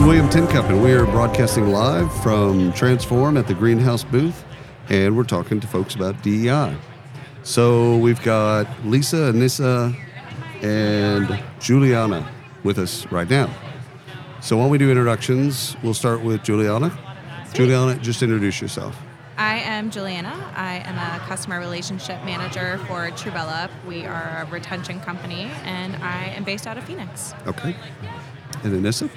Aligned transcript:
is 0.00 0.06
William 0.06 0.28
Tincup, 0.30 0.68
and 0.68 0.82
we 0.82 0.92
are 0.92 1.04
broadcasting 1.04 1.68
live 1.68 2.12
from 2.22 2.72
Transform 2.72 3.36
at 3.36 3.46
the 3.46 3.54
Greenhouse 3.54 4.02
booth, 4.04 4.44
and 4.88 5.16
we're 5.16 5.24
talking 5.24 5.60
to 5.60 5.66
folks 5.66 5.94
about 5.94 6.22
DEI. 6.22 6.76
So 7.42 7.96
we've 7.98 8.22
got 8.22 8.66
Lisa, 8.84 9.32
Anessa, 9.32 9.94
and 10.62 11.42
Juliana 11.60 12.30
with 12.62 12.78
us 12.78 13.06
right 13.12 13.28
now. 13.28 13.50
So 14.40 14.56
while 14.56 14.70
we 14.70 14.78
do 14.78 14.90
introductions, 14.90 15.76
we'll 15.82 15.94
start 15.94 16.22
with 16.22 16.42
Juliana. 16.42 16.96
Juliana, 17.52 17.98
just 17.98 18.22
introduce 18.22 18.60
yourself. 18.60 18.96
I 19.36 19.58
am 19.58 19.90
Juliana. 19.90 20.52
I 20.56 20.76
am 20.78 20.96
a 20.96 21.18
customer 21.26 21.58
relationship 21.58 22.24
manager 22.24 22.78
for 22.86 23.10
Truvelop. 23.10 23.70
We 23.86 24.06
are 24.06 24.46
a 24.46 24.50
retention 24.50 25.00
company, 25.00 25.50
and 25.64 25.96
I 25.96 26.26
am 26.26 26.44
based 26.44 26.66
out 26.66 26.78
of 26.78 26.84
Phoenix. 26.84 27.34
Okay. 27.46 27.76
And 28.62 28.84
Anessa? 28.84 29.10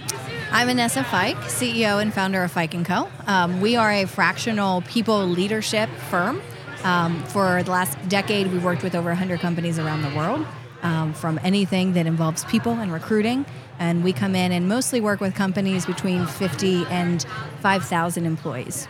I'm 0.56 0.68
Anessa 0.68 1.04
Fike, 1.04 1.38
CEO 1.48 2.00
and 2.00 2.14
founder 2.14 2.44
of 2.44 2.52
Fike 2.52 2.76
& 2.84 2.86
Co. 2.86 3.10
Um, 3.26 3.60
we 3.60 3.76
are 3.76 3.92
a 3.92 4.06
fractional 4.06 4.84
people 4.84 5.26
leadership 5.26 5.90
firm. 6.12 6.44
Um, 6.84 7.24
for 7.24 7.64
the 7.64 7.72
last 7.72 7.98
decade, 8.08 8.52
we've 8.52 8.64
worked 8.64 8.84
with 8.84 8.94
over 8.94 9.10
100 9.10 9.40
companies 9.40 9.80
around 9.80 10.04
the 10.04 10.16
world, 10.16 10.46
um, 10.84 11.16
from 11.16 11.40
anything 11.44 11.94
that 11.94 12.06
involves 12.06 12.46
people 12.46 12.74
and 12.74 12.94
recruiting. 12.94 13.48
And 13.80 14.04
we 14.04 14.14
come 14.14 14.36
in 14.36 14.52
and 14.52 14.68
mostly 14.70 15.02
work 15.02 15.22
with 15.22 15.34
companies 15.34 15.88
between 15.88 16.28
50 16.28 16.86
and 16.86 17.26
5,000 17.62 18.24
employees. 18.24 18.88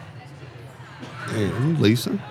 And 1.29 1.79
Lisa? 1.79 2.21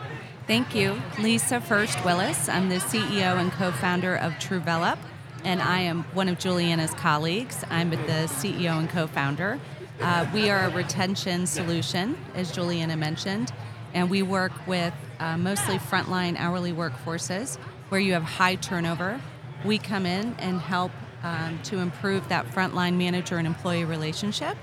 Thank 0.47 0.75
you. 0.75 1.01
Lisa 1.19 1.59
First 1.59 2.05
Willis. 2.05 2.51
I'm 2.51 2.69
the 2.69 2.77
CEO 2.77 3.39
and 3.39 3.51
co 3.51 3.73
founder 3.73 4.15
of 4.15 4.35
Truvelop, 4.35 4.99
and 5.45 5.61
I 5.61 5.81
am 5.81 6.05
one 6.15 6.29
of 6.29 6.39
Juliana's 6.39 6.95
colleagues. 6.95 7.65
I'm 7.71 7.91
the 7.91 7.97
CEO 7.97 8.79
and 8.79 8.89
co 8.89 9.07
founder. 9.07 9.59
Uh, 10.01 10.27
we 10.33 10.51
are 10.51 10.65
a 10.65 10.71
retention 10.71 11.47
solution, 11.47 12.17
as 12.35 12.51
Juliana 12.51 12.97
mentioned, 12.97 13.53
and 13.95 14.11
we 14.11 14.23
work 14.23 14.53
with 14.67 14.95
uh, 15.21 15.37
mostly 15.37 15.79
frontline 15.79 16.37
hourly 16.39 16.73
workforces 16.73 17.57
where 17.89 18.01
you 18.01 18.13
have 18.15 18.23
high 18.23 18.57
turnover. 18.57 19.21
We 19.65 19.79
come 19.79 20.07
in 20.07 20.35
and 20.39 20.61
help 20.61 20.91
um, 21.23 21.61
to 21.65 21.79
improve 21.79 22.29
that 22.29 22.47
frontline 22.47 22.97
manager 22.97 23.37
and 23.37 23.47
employee 23.47 23.85
relationship, 23.85 24.57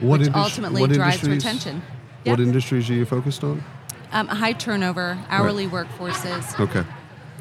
What 0.00 0.20
which 0.20 0.30
ultimately 0.32 0.86
drives 0.86 1.22
retention. 1.22 1.82
What 2.24 2.40
industries 2.40 2.88
are 2.88 2.94
you 2.94 3.04
focused 3.04 3.44
on? 3.44 3.62
Um, 4.12 4.28
high 4.28 4.52
turnover, 4.52 5.18
hourly 5.28 5.66
workforces. 5.66 6.58
Okay. 6.58 6.84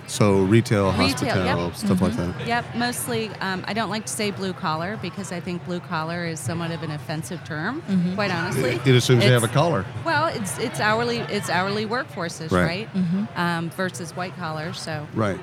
So 0.09 0.41
retail, 0.41 0.91
Retail, 0.93 1.09
hospital, 1.09 1.65
yep. 1.67 1.75
stuff 1.75 2.01
like 2.01 2.13
mm-hmm. 2.13 2.39
that. 2.39 2.47
Yep, 2.47 2.75
mostly. 2.75 3.29
Um, 3.41 3.63
I 3.67 3.73
don't 3.73 3.91
like 3.91 4.07
to 4.07 4.11
say 4.11 4.31
blue 4.31 4.53
collar 4.53 4.97
because 5.03 5.31
I 5.31 5.39
think 5.39 5.63
blue 5.65 5.79
collar 5.79 6.25
is 6.25 6.39
somewhat 6.39 6.71
of 6.71 6.81
an 6.81 6.89
offensive 6.89 7.43
term. 7.45 7.83
Mm-hmm. 7.83 8.15
Quite 8.15 8.31
honestly, 8.31 8.71
It 8.85 8.95
assumes 8.95 9.23
they 9.23 9.29
have 9.29 9.43
a 9.43 9.47
collar. 9.47 9.85
Well, 10.03 10.25
it's 10.27 10.57
it's 10.57 10.79
hourly 10.79 11.19
it's 11.19 11.49
hourly 11.49 11.85
workforces, 11.85 12.51
Right. 12.51 12.63
right? 12.63 12.93
Mm-hmm. 12.95 13.25
Um, 13.39 13.69
versus 13.69 14.15
white 14.15 14.35
collar. 14.35 14.73
So, 14.73 15.07
Right. 15.13 15.39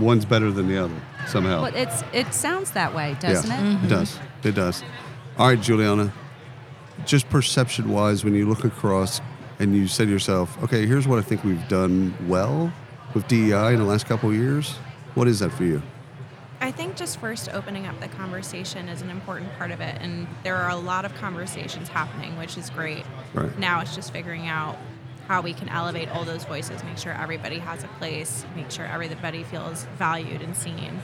One's 0.00 0.24
better 0.24 0.50
than 0.50 0.66
the 0.66 0.82
other 0.84 1.00
somehow. 1.28 1.60
but 1.60 1.76
it's 1.76 2.02
it 2.12 2.34
sounds 2.34 2.72
that 2.72 2.92
way, 2.94 3.16
doesn't 3.20 3.48
yeah, 3.48 3.78
it? 3.78 3.84
It 3.84 3.88
does. 3.88 4.18
It 4.42 4.54
does. 4.56 4.82
All 5.38 5.46
right, 5.46 5.60
Juliana. 5.60 6.12
Just 7.06 7.30
perception 7.30 7.90
wise, 7.90 8.24
when 8.24 8.34
you 8.34 8.48
look 8.48 8.64
across 8.64 9.20
and 9.60 9.76
you 9.76 9.86
say 9.86 10.04
to 10.04 10.10
yourself, 10.10 10.60
okay, 10.64 10.84
here's 10.86 11.06
what 11.06 11.20
I 11.20 11.22
think 11.22 11.44
we've 11.44 11.68
done 11.68 12.12
well 12.28 12.72
with 13.14 13.26
DEI 13.28 13.72
in 13.72 13.78
the 13.78 13.84
last 13.84 14.06
couple 14.06 14.30
of 14.30 14.36
years, 14.36 14.74
what 15.14 15.28
is 15.28 15.40
that 15.40 15.50
for 15.50 15.64
you? 15.64 15.82
I 16.60 16.72
think 16.72 16.96
just 16.96 17.20
first 17.20 17.48
opening 17.52 17.86
up 17.86 18.00
the 18.00 18.08
conversation 18.08 18.88
is 18.88 19.00
an 19.00 19.10
important 19.10 19.52
part 19.56 19.70
of 19.70 19.80
it, 19.80 19.96
and 20.00 20.26
there 20.42 20.56
are 20.56 20.70
a 20.70 20.76
lot 20.76 21.04
of 21.04 21.14
conversations 21.14 21.88
happening, 21.88 22.36
which 22.36 22.58
is 22.58 22.68
great. 22.70 23.04
Right. 23.32 23.56
Now 23.58 23.80
it's 23.80 23.94
just 23.94 24.12
figuring 24.12 24.48
out 24.48 24.76
how 25.28 25.40
we 25.40 25.52
can 25.52 25.68
elevate 25.68 26.08
all 26.08 26.24
those 26.24 26.44
voices, 26.44 26.82
make 26.84 26.98
sure 26.98 27.12
everybody 27.12 27.58
has 27.58 27.84
a 27.84 27.88
place, 27.98 28.44
make 28.56 28.70
sure 28.70 28.86
everybody 28.86 29.44
feels 29.44 29.84
valued 29.98 30.42
and 30.42 30.56
seen, 30.56 31.00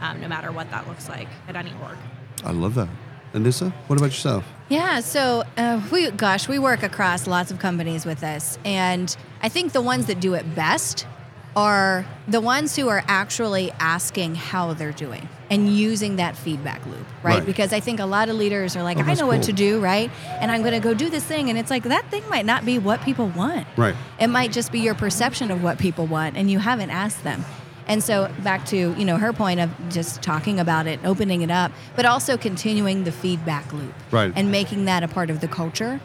um, 0.00 0.20
no 0.20 0.28
matter 0.28 0.52
what 0.52 0.70
that 0.70 0.86
looks 0.86 1.08
like 1.08 1.28
at 1.48 1.56
any 1.56 1.72
org. 1.82 1.96
I 2.44 2.52
love 2.52 2.74
that. 2.74 2.88
Anessa, 3.32 3.72
what 3.86 3.96
about 3.98 4.10
yourself? 4.10 4.44
Yeah, 4.68 5.00
so 5.00 5.42
uh, 5.56 5.80
we, 5.90 6.10
gosh, 6.10 6.48
we 6.48 6.58
work 6.58 6.82
across 6.82 7.26
lots 7.26 7.50
of 7.50 7.58
companies 7.58 8.04
with 8.04 8.20
this, 8.20 8.58
and 8.64 9.16
I 9.40 9.48
think 9.48 9.72
the 9.72 9.80
ones 9.80 10.06
that 10.06 10.20
do 10.20 10.34
it 10.34 10.54
best 10.54 11.06
are 11.54 12.06
the 12.26 12.40
ones 12.40 12.76
who 12.76 12.88
are 12.88 13.04
actually 13.06 13.70
asking 13.72 14.34
how 14.34 14.72
they're 14.72 14.92
doing 14.92 15.28
and 15.50 15.68
using 15.68 16.16
that 16.16 16.34
feedback 16.34 16.84
loop, 16.86 17.06
right? 17.22 17.38
Right. 17.38 17.46
Because 17.46 17.72
I 17.72 17.80
think 17.80 18.00
a 18.00 18.06
lot 18.06 18.28
of 18.30 18.36
leaders 18.36 18.74
are 18.74 18.82
like, 18.82 18.96
Oh, 18.96 19.02
I 19.02 19.14
know 19.14 19.26
what 19.26 19.42
to 19.44 19.52
do, 19.52 19.80
right? 19.80 20.10
And 20.26 20.50
I'm 20.50 20.62
going 20.62 20.72
to 20.72 20.80
go 20.80 20.94
do 20.94 21.10
this 21.10 21.24
thing, 21.24 21.50
and 21.50 21.58
it's 21.58 21.70
like 21.70 21.82
that 21.84 22.06
thing 22.10 22.26
might 22.30 22.46
not 22.46 22.64
be 22.64 22.78
what 22.78 23.02
people 23.02 23.28
want. 23.28 23.66
Right. 23.76 23.94
It 24.18 24.28
might 24.28 24.52
just 24.52 24.72
be 24.72 24.80
your 24.80 24.94
perception 24.94 25.50
of 25.50 25.62
what 25.62 25.78
people 25.78 26.06
want, 26.06 26.36
and 26.36 26.50
you 26.50 26.58
haven't 26.58 26.90
asked 26.90 27.22
them. 27.22 27.44
And 27.86 28.02
so 28.02 28.32
back 28.42 28.64
to 28.66 28.94
you 28.96 29.04
know 29.04 29.18
her 29.18 29.32
point 29.32 29.60
of 29.60 29.70
just 29.90 30.22
talking 30.22 30.58
about 30.60 30.86
it, 30.86 31.00
opening 31.04 31.42
it 31.42 31.50
up, 31.50 31.72
but 31.96 32.06
also 32.06 32.36
continuing 32.38 33.04
the 33.04 33.12
feedback 33.12 33.70
loop, 33.72 33.92
Right. 34.10 34.32
And 34.34 34.50
making 34.50 34.86
that 34.86 35.02
a 35.02 35.08
part 35.08 35.28
of 35.28 35.40
the 35.40 35.48
culture. 35.48 36.00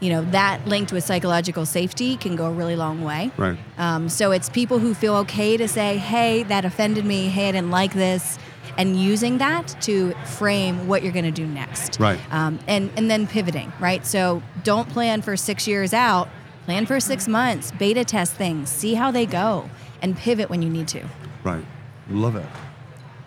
You 0.00 0.08
know 0.10 0.24
that 0.30 0.66
linked 0.66 0.92
with 0.92 1.04
psychological 1.04 1.66
safety 1.66 2.16
can 2.16 2.34
go 2.34 2.46
a 2.46 2.52
really 2.52 2.76
long 2.76 3.04
way. 3.04 3.30
Right. 3.36 3.58
Um, 3.76 4.08
so 4.08 4.32
it's 4.32 4.48
people 4.48 4.78
who 4.78 4.94
feel 4.94 5.14
okay 5.16 5.56
to 5.58 5.68
say, 5.68 5.98
"Hey, 5.98 6.42
that 6.44 6.64
offended 6.64 7.04
me. 7.04 7.28
Hey, 7.28 7.50
I 7.50 7.52
didn't 7.52 7.70
like 7.70 7.92
this," 7.92 8.38
and 8.78 8.96
using 8.96 9.38
that 9.38 9.76
to 9.82 10.14
frame 10.24 10.88
what 10.88 11.02
you're 11.02 11.12
going 11.12 11.26
to 11.26 11.30
do 11.30 11.46
next. 11.46 12.00
Right. 12.00 12.18
Um, 12.32 12.58
and 12.66 12.90
and 12.96 13.10
then 13.10 13.26
pivoting. 13.26 13.72
Right. 13.78 14.06
So 14.06 14.42
don't 14.64 14.88
plan 14.88 15.20
for 15.20 15.36
six 15.36 15.68
years 15.68 15.92
out. 15.92 16.28
Plan 16.64 16.86
for 16.86 16.98
six 16.98 17.28
months. 17.28 17.70
Beta 17.72 18.04
test 18.04 18.32
things. 18.34 18.70
See 18.70 18.94
how 18.94 19.10
they 19.10 19.26
go, 19.26 19.68
and 20.00 20.16
pivot 20.16 20.48
when 20.48 20.62
you 20.62 20.70
need 20.70 20.88
to. 20.88 21.04
Right. 21.44 21.64
Love 22.08 22.36
it. 22.36 22.46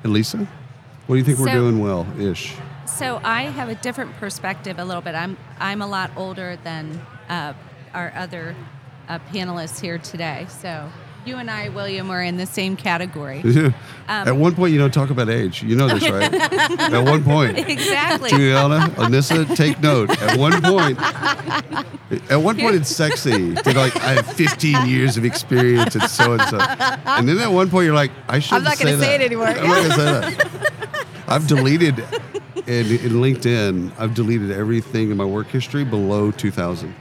And 0.04 0.12
Lisa, 0.12 0.38
what 1.06 1.16
do 1.16 1.18
you 1.18 1.24
think 1.24 1.38
we're 1.38 1.52
doing 1.52 1.80
well 1.80 2.08
ish? 2.20 2.56
So 2.86 3.20
I 3.24 3.44
have 3.44 3.70
a 3.70 3.76
different 3.76 4.14
perspective 4.18 4.80
a 4.80 4.86
little 4.86 5.02
bit. 5.02 5.16
I'm 5.16 5.38
I'm 5.60 5.82
a 5.82 5.88
lot 5.88 6.12
older 6.16 6.58
than 6.64 7.02
uh, 7.30 7.54
our 7.94 8.12
other 8.16 8.56
uh, 9.08 9.20
panelists 9.32 9.80
here 9.80 9.98
today. 9.98 10.48
So 10.50 10.92
you 11.26 11.38
and 11.38 11.50
I, 11.50 11.70
William, 11.70 12.12
are 12.12 12.22
in 12.22 12.38
the 12.38 12.46
same 12.46 12.76
category. 12.76 13.44
Um, 14.06 14.28
At 14.28 14.36
one 14.36 14.54
point, 14.54 14.74
you 14.74 14.80
don't 14.80 14.94
talk 14.94 15.12
about 15.12 15.30
age. 15.30 15.64
You 15.64 15.78
know 15.78 15.88
this, 15.88 16.10
right? 16.10 16.34
At 16.34 17.06
one 17.06 17.24
point. 17.24 17.58
exactly. 17.58 18.30
Juliana, 18.32 18.90
Anessa, 18.98 19.56
take 19.56 19.80
note. 19.80 20.10
At 20.22 20.38
one 20.38 20.62
point, 20.62 21.00
at 22.30 22.36
one 22.36 22.60
point, 22.60 22.76
it's 22.76 22.90
sexy. 22.90 23.52
They're 23.52 23.74
like, 23.74 23.96
I 23.96 24.16
have 24.16 24.28
15 24.28 24.88
years 24.90 25.16
of 25.16 25.24
experience 25.24 25.96
at 25.96 26.10
so 26.10 26.34
and 26.34 26.42
so. 26.50 26.58
And 26.60 27.30
then 27.30 27.40
at 27.40 27.50
one 27.50 27.70
point, 27.70 27.86
you're 27.86 27.96
like, 27.96 28.12
I 28.28 28.40
shouldn't 28.40 28.66
I'm 28.66 28.72
not 28.72 28.78
gonna 28.78 28.98
say 28.98 29.06
say 29.06 29.16
it 29.16 29.22
anymore. 29.22 29.48
I'm 29.48 29.68
not 29.68 29.68
going 29.68 29.90
to 29.90 29.96
say 29.96 30.36
that. 30.36 31.08
I've 31.30 31.48
deleted, 31.48 32.04
in, 32.68 32.86
in 32.88 33.12
LinkedIn, 33.22 33.92
I've 34.00 34.14
deleted 34.14 34.52
everything 34.52 35.12
in 35.12 35.18
my 35.18 35.26
work 35.26 35.48
history 35.48 35.84
below 35.84 36.32
2000. 36.32 36.94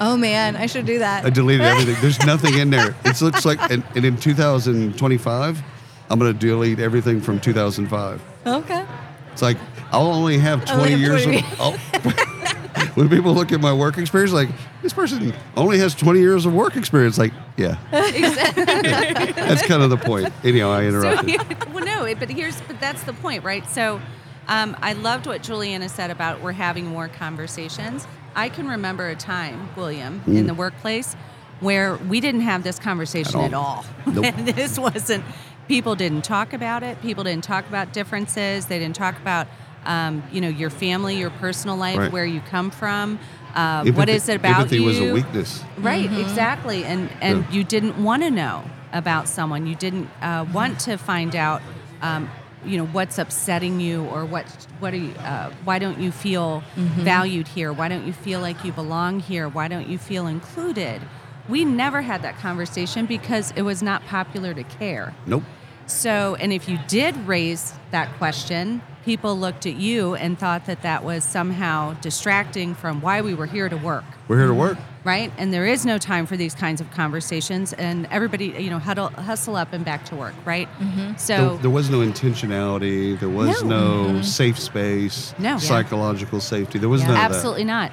Oh 0.00 0.16
man, 0.16 0.54
I 0.56 0.66
should 0.66 0.86
do 0.86 0.98
that. 1.00 1.24
I 1.24 1.30
deleted 1.30 1.66
everything. 1.66 1.96
There's 2.00 2.20
nothing 2.24 2.58
in 2.58 2.70
there. 2.70 2.94
It 3.04 3.20
looks 3.20 3.44
like, 3.44 3.58
and, 3.70 3.82
and 3.96 4.04
in 4.04 4.16
2025, 4.16 5.62
I'm 6.10 6.18
going 6.18 6.32
to 6.32 6.38
delete 6.38 6.78
everything 6.78 7.20
from 7.20 7.40
2005. 7.40 8.22
okay. 8.46 8.86
It's 9.32 9.42
like 9.42 9.56
I'll 9.92 10.08
only 10.08 10.36
have 10.38 10.64
20 10.64 10.80
only 10.82 10.94
years 10.96 11.22
20 11.24 11.44
of. 11.60 11.78
When 12.94 13.08
people 13.08 13.32
look 13.32 13.52
at 13.52 13.60
my 13.60 13.72
work 13.72 13.98
experience, 13.98 14.32
like 14.32 14.48
this 14.82 14.92
person 14.92 15.32
only 15.56 15.78
has 15.78 15.94
20 15.94 16.18
years 16.20 16.46
of 16.46 16.54
work 16.54 16.76
experience. 16.76 17.18
Like, 17.18 17.32
yeah, 17.56 17.76
Exactly. 17.92 18.64
that's 18.64 19.64
kind 19.66 19.82
of 19.82 19.90
the 19.90 19.96
point. 19.96 20.32
Anyhow, 20.44 20.70
I 20.70 20.82
So, 20.82 20.88
interrupted. 20.88 21.72
well, 21.74 21.84
no, 21.84 22.12
but 22.16 22.28
here's 22.30 22.60
but 22.62 22.80
that's 22.80 23.02
the 23.04 23.12
point, 23.12 23.44
right? 23.44 23.68
So, 23.68 24.00
um, 24.48 24.76
I 24.82 24.94
loved 24.94 25.26
what 25.26 25.42
Juliana 25.42 25.88
said 25.88 26.10
about 26.10 26.40
we're 26.42 26.52
having 26.52 26.86
more 26.86 27.08
conversations. 27.08 28.06
I 28.34 28.48
can 28.48 28.68
remember 28.68 29.08
a 29.08 29.16
time, 29.16 29.68
William, 29.76 30.22
in 30.26 30.46
the 30.46 30.54
workplace 30.54 31.14
where 31.60 31.96
we 31.96 32.20
didn't 32.20 32.42
have 32.42 32.62
this 32.62 32.78
conversation 32.78 33.40
At 33.40 33.46
at 33.46 33.54
all. 33.54 33.84
all. 34.06 34.12
Nope. 34.14 34.34
This 34.38 34.78
wasn't. 34.78 35.24
People 35.66 35.94
didn't 35.96 36.22
talk 36.24 36.52
about 36.52 36.82
it. 36.82 37.00
People 37.02 37.24
didn't 37.24 37.44
talk 37.44 37.66
about 37.68 37.92
differences. 37.92 38.66
They 38.66 38.78
didn't 38.78 38.94
talk 38.96 39.16
about, 39.18 39.48
um, 39.84 40.22
you 40.32 40.40
know, 40.40 40.48
your 40.48 40.70
family, 40.70 41.18
your 41.18 41.30
personal 41.30 41.76
life, 41.76 41.98
Right. 41.98 42.12
where 42.12 42.24
you 42.24 42.40
come 42.40 42.70
from. 42.70 43.18
Uh, 43.54 43.82
Empathy- 43.86 44.12
is 44.12 44.28
it 44.28 44.36
about 44.36 44.60
empathy 44.60 44.76
you? 44.76 44.84
was 44.84 45.00
a 45.00 45.12
weakness. 45.12 45.62
Right, 45.78 46.10
exactly. 46.12 46.84
And 46.84 47.10
and 47.20 47.38
Yeah. 47.40 47.50
you 47.50 47.64
didn't 47.64 48.02
want 48.02 48.22
to 48.22 48.30
know 48.30 48.62
about 48.92 49.26
someone. 49.28 49.66
You 49.66 49.74
didn't 49.74 50.08
uh, 50.22 50.46
want 50.52 50.78
to 50.80 50.96
find 50.96 51.34
out, 51.34 51.60
um, 52.02 52.30
you 52.64 52.76
know, 52.76 52.86
what's 52.86 53.18
upsetting 53.18 53.80
you 53.80 54.04
or 54.06 54.24
what 54.24 54.44
what 54.80 54.92
are 54.94 54.98
you, 54.98 55.12
uh, 55.20 55.50
why 55.64 55.78
don't 55.78 55.98
you 55.98 56.10
feel 56.10 56.62
valued 56.76 57.48
here? 57.48 57.72
Why 57.72 57.88
don't 57.88 58.06
you 58.06 58.12
feel 58.12 58.40
like 58.40 58.64
you 58.64 58.72
belong 58.72 59.20
here? 59.20 59.48
Why 59.48 59.68
don't 59.68 59.88
you 59.88 59.98
feel 59.98 60.26
included? 60.26 61.02
We 61.48 61.64
never 61.64 62.02
had 62.02 62.22
that 62.22 62.38
conversation 62.38 63.06
because 63.06 63.52
it 63.56 63.62
was 63.62 63.82
not 63.82 64.04
popular 64.06 64.52
to 64.54 64.64
care. 64.64 65.14
Nope. 65.26 65.44
So, 65.86 66.34
and 66.34 66.52
if 66.52 66.68
you 66.68 66.78
did 66.86 67.16
raise 67.26 67.72
that 67.90 68.12
question, 68.18 68.82
people 69.08 69.38
looked 69.38 69.64
at 69.64 69.76
you 69.76 70.14
and 70.16 70.38
thought 70.38 70.66
that 70.66 70.82
that 70.82 71.02
was 71.02 71.24
somehow 71.24 71.94
distracting 72.02 72.74
from 72.74 73.00
why 73.00 73.22
we 73.22 73.32
were 73.32 73.46
here 73.46 73.66
to 73.66 73.76
work 73.78 74.04
We're 74.28 74.36
here 74.36 74.48
to 74.48 74.52
work. 74.54 74.76
right? 75.02 75.32
And 75.38 75.50
there 75.50 75.64
is 75.64 75.86
no 75.86 75.96
time 75.96 76.26
for 76.26 76.36
these 76.36 76.54
kinds 76.54 76.82
of 76.82 76.90
conversations, 76.90 77.72
and 77.72 78.06
everybody, 78.10 78.48
you 78.58 78.68
know, 78.68 78.78
huddle, 78.78 79.08
hustle 79.08 79.56
up 79.56 79.72
and 79.72 79.82
back 79.82 80.04
to 80.10 80.14
work, 80.14 80.34
right? 80.44 80.68
Mm-hmm. 80.78 81.16
So 81.16 81.34
There, 81.54 81.58
there 81.62 81.70
was 81.70 81.88
no 81.88 82.00
intentionality. 82.00 83.18
There 83.18 83.30
was 83.30 83.62
No. 83.64 84.08
no, 84.12 84.20
safe 84.22 84.58
space. 84.58 85.32
No. 85.38 85.52
Yeah. 85.52 85.56
Psychological 85.56 86.40
safety. 86.40 86.78
There 86.78 86.90
was 86.90 87.00
Yeah. 87.00 87.08
none 87.08 87.16
of 87.16 87.22
absolutely 87.22 87.64
not. 87.64 87.90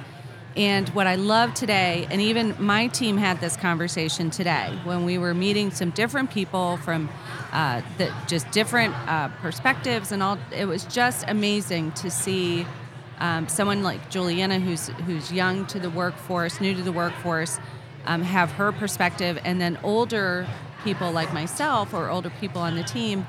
And 0.56 0.88
what 0.90 1.06
I 1.06 1.16
love 1.16 1.52
today, 1.52 2.08
and 2.10 2.18
even 2.20 2.56
my 2.58 2.86
team 2.86 3.18
had 3.18 3.40
this 3.42 3.58
conversation 3.58 4.30
today 4.30 4.78
when 4.84 5.04
we 5.04 5.18
were 5.18 5.34
meeting 5.34 5.70
some 5.70 5.90
different 5.90 6.30
people 6.30 6.78
from 6.78 7.10
uh, 7.52 7.82
the, 7.98 8.10
just 8.26 8.50
different 8.52 8.94
uh, 9.06 9.28
perspectives, 9.42 10.12
and 10.12 10.22
all. 10.22 10.38
It 10.50 10.64
was 10.64 10.86
just 10.86 11.26
amazing 11.28 11.92
to 11.92 12.10
see 12.10 12.66
um, 13.18 13.48
someone 13.48 13.82
like 13.82 14.08
Juliana, 14.08 14.58
who's 14.58 14.88
who's 15.04 15.30
young 15.30 15.66
to 15.66 15.78
the 15.78 15.90
workforce, 15.90 16.58
new 16.58 16.74
to 16.74 16.82
the 16.82 16.92
workforce, 16.92 17.60
um, 18.06 18.22
have 18.22 18.52
her 18.52 18.72
perspective, 18.72 19.38
and 19.44 19.60
then 19.60 19.78
older 19.82 20.46
people 20.84 21.12
like 21.12 21.34
myself 21.34 21.92
or 21.92 22.08
older 22.08 22.30
people 22.40 22.62
on 22.62 22.76
the 22.76 22.84
team 22.84 23.26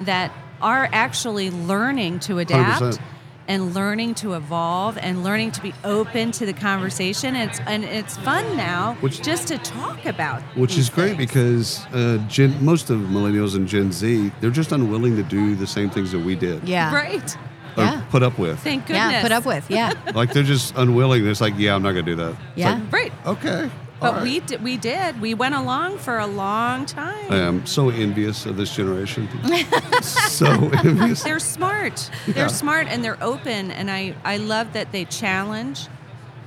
that 0.00 0.30
are 0.60 0.88
actually 0.92 1.50
learning 1.50 2.18
to 2.18 2.38
adapt 2.38 2.82
100%. 2.82 3.00
And 3.48 3.74
learning 3.74 4.14
to 4.16 4.34
evolve 4.34 4.98
and 4.98 5.22
learning 5.22 5.52
to 5.52 5.60
be 5.62 5.72
open 5.84 6.32
to 6.32 6.46
the 6.46 6.52
conversation. 6.52 7.34
And 7.36 7.50
it's 7.50 7.60
and 7.66 7.84
it's 7.84 8.16
fun 8.18 8.56
now 8.56 8.96
Which- 9.00 9.22
just 9.22 9.48
to 9.48 9.58
talk 9.58 10.04
about. 10.06 10.42
Which 10.56 10.76
is 10.78 10.90
great 10.90 11.16
things. 11.16 11.18
because 11.18 11.86
uh, 11.92 12.18
Gen, 12.28 12.64
most 12.64 12.90
of 12.90 12.98
millennials 13.00 13.54
and 13.54 13.66
Gen 13.68 13.92
Z, 13.92 14.32
they're 14.40 14.50
just 14.50 14.72
unwilling 14.72 15.16
to 15.16 15.22
do 15.22 15.54
the 15.54 15.66
same 15.66 15.90
things 15.90 16.12
that 16.12 16.20
we 16.20 16.34
did 16.34 16.66
Yeah. 16.68 16.94
right. 16.94 17.36
or 17.76 17.84
Yeah. 17.84 18.02
put 18.10 18.22
up 18.22 18.38
with. 18.38 18.58
Thank 18.60 18.86
goodness. 18.86 19.12
Yeah. 19.12 19.22
Put 19.22 19.32
up 19.32 19.44
with. 19.46 19.70
Yeah. 19.70 19.92
like 20.14 20.32
they're 20.32 20.42
just 20.42 20.74
unwilling. 20.76 21.26
It's 21.26 21.40
like, 21.40 21.54
yeah, 21.58 21.74
I'm 21.74 21.82
not 21.82 21.92
going 21.92 22.06
to 22.06 22.10
do 22.12 22.16
that. 22.16 22.30
It's 22.30 22.38
Yeah. 22.56 22.74
like, 22.74 22.92
Right. 22.92 23.12
okay. 23.26 23.70
But 23.98 24.14
right. 24.14 24.22
we 24.22 24.40
did, 24.40 24.62
we 24.62 24.76
did. 24.76 25.20
We 25.22 25.32
went 25.32 25.54
along 25.54 25.98
for 25.98 26.18
a 26.18 26.26
long 26.26 26.84
time. 26.84 27.32
I 27.32 27.36
am 27.38 27.64
so 27.64 27.88
envious 27.88 28.44
of 28.44 28.56
this 28.58 28.74
generation. 28.76 29.26
so 30.02 30.46
envious. 30.84 31.22
They're 31.22 31.38
smart. 31.38 32.10
Yeah. 32.26 32.34
They're 32.34 32.48
smart 32.50 32.88
and 32.88 33.02
they're 33.02 33.22
open, 33.22 33.70
and 33.70 33.90
I 33.90 34.14
I 34.24 34.36
love 34.36 34.74
that 34.74 34.92
they 34.92 35.06
challenge. 35.06 35.88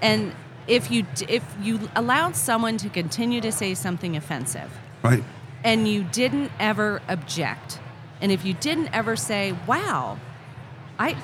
And 0.01 0.33
if 0.67 0.91
you 0.91 1.05
if 1.27 1.43
you 1.61 1.89
allowed 1.95 2.35
someone 2.35 2.77
to 2.77 2.89
continue 2.89 3.41
to 3.41 3.51
say 3.51 3.73
something 3.73 4.15
offensive, 4.15 4.69
Right. 5.03 5.23
and 5.63 5.87
you 5.87 6.03
didn't 6.03 6.51
ever 6.59 7.01
object, 7.07 7.79
and 8.21 8.31
if 8.31 8.45
you 8.45 8.53
didn't 8.53 8.89
ever 8.93 9.15
say, 9.15 9.55
"Wow, 9.65 10.19
I." 10.99 11.15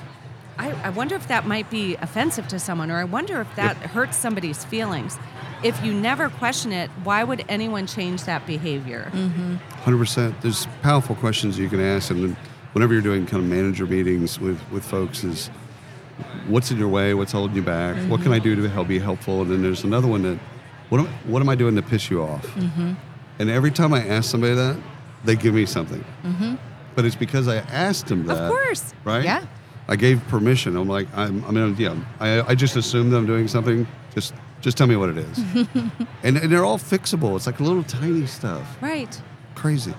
I, 0.58 0.70
I 0.84 0.88
wonder 0.88 1.14
if 1.16 1.28
that 1.28 1.46
might 1.46 1.68
be 1.68 1.96
offensive 1.96 2.48
to 2.48 2.58
someone, 2.58 2.90
or 2.90 2.96
I 2.96 3.04
wonder 3.04 3.42
if 3.42 3.56
that 3.56 3.76
hurts 3.76 4.16
somebody's 4.16 4.64
feelings. 4.64 5.18
If 5.62 5.82
you 5.84 5.94
never 5.94 6.28
question 6.28 6.72
it, 6.72 6.90
why 7.02 7.24
would 7.24 7.44
anyone 7.48 7.86
change 7.86 8.24
that 8.24 8.46
behavior? 8.46 9.10
Mm-hmm. 9.12 9.56
Hundred 9.56 9.98
percent. 9.98 10.40
There's 10.42 10.66
powerful 10.82 11.14
questions 11.16 11.58
you 11.58 11.68
can 11.68 11.80
ask, 11.80 12.10
and 12.10 12.36
whenever 12.72 12.92
you're 12.92 13.02
doing 13.02 13.26
kind 13.26 13.42
of 13.42 13.48
manager 13.48 13.86
meetings 13.86 14.38
with 14.38 14.60
with 14.70 14.84
folks, 14.84 15.24
is 15.24 15.48
what's 16.46 16.70
in 16.70 16.78
your 16.78 16.88
way, 16.88 17.14
what's 17.14 17.32
holding 17.32 17.56
you 17.56 17.62
back, 17.62 17.96
what 18.10 18.22
can 18.22 18.32
I 18.32 18.36
mm-hmm. 18.36 18.44
do 18.44 18.62
to 18.62 18.68
help 18.68 18.88
be 18.88 18.98
helpful, 18.98 19.42
and 19.42 19.50
then 19.50 19.62
there's 19.62 19.84
another 19.84 20.08
one 20.08 20.22
that 20.22 20.38
what 20.88 21.00
am, 21.00 21.06
what 21.24 21.42
am 21.42 21.48
I 21.48 21.54
doing 21.54 21.74
to 21.76 21.82
piss 21.82 22.10
you 22.10 22.22
off? 22.22 22.46
Mm-hmm. 22.48 22.92
And 23.38 23.50
every 23.50 23.70
time 23.70 23.92
I 23.92 24.06
ask 24.06 24.30
somebody 24.30 24.54
that, 24.54 24.76
they 25.24 25.36
give 25.36 25.54
me 25.54 25.66
something. 25.66 26.04
But 26.94 27.04
it's 27.04 27.16
because 27.16 27.48
I 27.48 27.56
asked 27.56 28.06
them 28.06 28.24
that. 28.26 28.38
Of 28.38 28.50
course. 28.50 28.94
Right. 29.04 29.24
Yeah. 29.24 29.44
I 29.88 29.96
gave 29.96 30.26
permission. 30.28 30.76
I'm 30.76 30.88
like, 30.88 31.06
I'm, 31.14 31.44
I 31.44 31.50
mean, 31.50 31.76
yeah, 31.78 31.94
I, 32.18 32.40
I 32.40 32.54
just 32.54 32.76
assumed 32.76 33.12
that 33.12 33.18
I'm 33.18 33.26
doing 33.26 33.46
something. 33.46 33.86
Just, 34.14 34.32
just 34.60 34.76
tell 34.78 34.86
me 34.86 34.96
what 34.96 35.10
it 35.10 35.18
is. 35.18 35.38
and, 36.22 36.36
and 36.36 36.50
they're 36.52 36.64
all 36.64 36.78
fixable. 36.78 37.36
It's 37.36 37.46
like 37.46 37.60
little 37.60 37.82
tiny 37.84 38.26
stuff 38.26 38.76
Right. 38.80 39.20
crazy. 39.54 39.94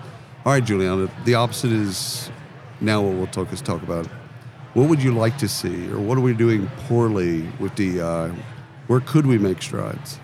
All 0.45 0.51
right, 0.54 0.63
Juliana. 0.63 1.09
The 1.25 1.36
opposite 1.36 1.71
is 1.71 2.30
now 2.81 3.01
what 3.01 3.13
we'll 3.15 3.27
talk 3.27 3.51
is 3.54 3.62
talk 3.62 3.81
about. 3.83 4.07
What 4.74 4.89
would 4.89 5.01
you 5.01 5.12
like 5.13 5.38
to 5.39 5.48
see, 5.48 5.89
or 5.92 6.00
what 6.00 6.18
are 6.18 6.21
we 6.21 6.33
doing 6.33 6.68
poorly 6.88 7.42
with 7.59 7.74
DEI? 7.75 8.31
Where 8.88 9.00
could 9.00 9.25
we 9.25 9.38
make 9.38 9.62
strides? 9.62 10.19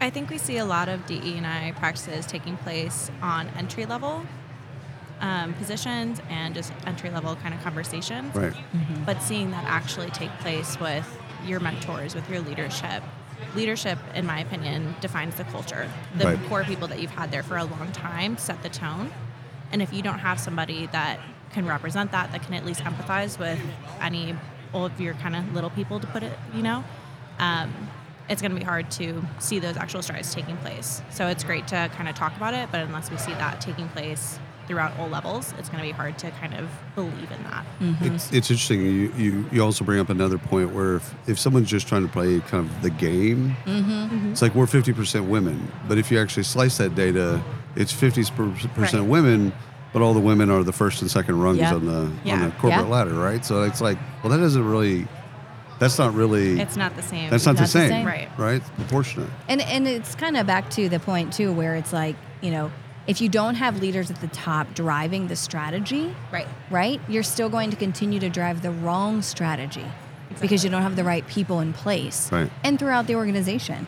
I 0.00 0.10
think 0.10 0.30
we 0.30 0.38
see 0.38 0.56
a 0.58 0.64
lot 0.64 0.88
of 0.88 1.04
DE&I 1.06 1.72
practices 1.76 2.24
taking 2.26 2.56
place 2.58 3.10
on 3.20 3.48
entry 3.50 3.84
level 3.84 4.24
um, 5.20 5.52
positions 5.54 6.20
and 6.30 6.54
just 6.54 6.72
entry 6.86 7.10
level 7.10 7.34
kind 7.36 7.52
of 7.52 7.60
conversations. 7.62 8.34
Right. 8.34 8.54
But 9.04 9.22
seeing 9.22 9.50
that 9.50 9.64
actually 9.64 10.10
take 10.10 10.30
place 10.38 10.78
with 10.80 11.06
your 11.44 11.60
mentors, 11.60 12.14
with 12.14 12.28
your 12.30 12.40
leadership. 12.40 13.02
Leadership, 13.54 13.98
in 14.14 14.26
my 14.26 14.40
opinion, 14.40 14.94
defines 15.00 15.34
the 15.36 15.44
culture. 15.44 15.90
The 16.16 16.26
Right. 16.26 16.48
core 16.48 16.64
people 16.64 16.88
that 16.88 17.00
you've 17.00 17.10
had 17.10 17.30
there 17.30 17.42
for 17.42 17.56
a 17.56 17.64
long 17.64 17.90
time 17.92 18.36
set 18.36 18.62
the 18.62 18.68
tone. 18.68 19.10
And 19.72 19.82
if 19.82 19.92
you 19.92 20.02
don't 20.02 20.18
have 20.18 20.38
somebody 20.38 20.86
that 20.88 21.18
can 21.52 21.66
represent 21.66 22.12
that, 22.12 22.32
that 22.32 22.42
can 22.42 22.54
at 22.54 22.64
least 22.64 22.80
empathize 22.84 23.38
with 23.38 23.58
any 24.00 24.36
all 24.72 24.84
of 24.84 25.00
your 25.00 25.14
kind 25.14 25.34
of 25.34 25.54
little 25.54 25.70
people, 25.70 25.98
to 25.98 26.06
put 26.08 26.22
it, 26.22 26.38
you 26.54 26.62
know, 26.62 26.84
um, 27.38 27.72
it's 28.28 28.42
going 28.42 28.52
to 28.52 28.58
be 28.58 28.64
hard 28.64 28.90
to 28.90 29.24
see 29.38 29.58
those 29.58 29.78
actual 29.78 30.02
strides 30.02 30.34
taking 30.34 30.56
place. 30.58 31.00
So 31.10 31.26
it's 31.28 31.42
great 31.42 31.66
to 31.68 31.90
kind 31.94 32.06
of 32.08 32.14
talk 32.14 32.36
about 32.36 32.52
it, 32.52 32.68
but 32.70 32.80
unless 32.80 33.10
we 33.10 33.16
see 33.16 33.32
that 33.32 33.62
taking 33.62 33.88
place 33.88 34.38
throughout 34.68 34.96
all 34.98 35.08
levels, 35.08 35.52
it's 35.58 35.68
going 35.68 35.82
to 35.82 35.88
be 35.88 35.92
hard 35.92 36.18
to 36.18 36.30
kind 36.32 36.54
of 36.54 36.68
believe 36.94 37.30
in 37.32 37.42
that. 37.44 37.66
Mm-hmm. 37.80 38.04
It's, 38.14 38.32
it's 38.32 38.50
interesting. 38.50 38.82
You, 38.82 39.12
you 39.16 39.46
you 39.50 39.64
also 39.64 39.84
bring 39.84 39.98
up 39.98 40.10
another 40.10 40.38
point 40.38 40.72
where 40.72 40.96
if, 40.96 41.14
if 41.26 41.38
someone's 41.38 41.68
just 41.68 41.88
trying 41.88 42.06
to 42.06 42.12
play 42.12 42.38
kind 42.40 42.68
of 42.68 42.82
the 42.82 42.90
game, 42.90 43.56
mm-hmm. 43.64 43.90
Mm-hmm. 43.90 44.32
it's 44.32 44.42
like 44.42 44.54
we're 44.54 44.66
50% 44.66 45.26
women. 45.28 45.72
But 45.88 45.98
if 45.98 46.12
you 46.12 46.20
actually 46.20 46.42
slice 46.44 46.76
that 46.78 46.94
data, 46.94 47.42
it's 47.74 47.92
50% 47.92 48.76
Right. 48.76 49.00
women, 49.00 49.52
but 49.92 50.02
all 50.02 50.12
the 50.14 50.20
women 50.20 50.50
are 50.50 50.62
the 50.62 50.72
first 50.72 51.00
and 51.02 51.10
second 51.10 51.40
rungs 51.40 51.58
Yeah. 51.58 51.74
on 51.74 51.86
the 51.86 52.30
on 52.32 52.40
the 52.42 52.50
corporate 52.58 52.86
Yeah. 52.86 52.94
ladder, 52.94 53.14
right? 53.14 53.44
So 53.44 53.62
it's 53.62 53.80
like, 53.80 53.98
well, 54.22 54.30
that 54.30 54.38
doesn't 54.38 54.64
really. 54.64 55.08
That's 55.78 55.96
not 55.96 56.12
really. 56.12 56.60
It's 56.60 56.76
not 56.76 56.96
the 56.96 57.02
same. 57.02 57.30
that's 57.30 57.46
not, 57.46 57.54
the, 57.54 57.60
Not 57.60 57.66
the 57.66 57.72
same, 57.72 57.88
same. 57.88 58.06
Right. 58.06 58.28
Right? 58.36 58.56
It's 58.56 58.68
proportionate. 58.70 59.30
And 59.48 59.60
and 59.62 59.86
it's 59.86 60.14
kind 60.16 60.36
of 60.36 60.46
back 60.46 60.68
to 60.70 60.88
the 60.88 60.98
point 61.00 61.32
too, 61.32 61.52
where 61.52 61.76
it's 61.76 61.92
like 61.92 62.16
you 62.42 62.50
know, 62.50 62.70
if 63.08 63.20
you 63.22 63.28
don't 63.28 63.56
have 63.56 63.80
leaders 63.80 64.10
at 64.10 64.20
the 64.20 64.28
top 64.28 64.74
driving 64.74 65.26
the 65.28 65.34
strategy, 65.34 66.14
Right. 66.30 66.46
right, 66.70 67.00
you're 67.08 67.22
still 67.24 67.48
going 67.48 67.70
to 67.70 67.76
continue 67.76 68.20
to 68.20 68.28
drive 68.28 68.62
the 68.62 68.70
wrong 68.70 69.22
strategy 69.22 69.86
because 70.40 70.62
you 70.62 70.70
don't 70.70 70.82
have 70.82 70.94
the 70.94 71.02
right 71.04 71.26
people 71.26 71.58
in 71.60 71.72
place 71.72 72.30
Right. 72.30 72.50
and 72.62 72.78
throughout 72.78 73.06
the 73.06 73.14
organization. 73.16 73.86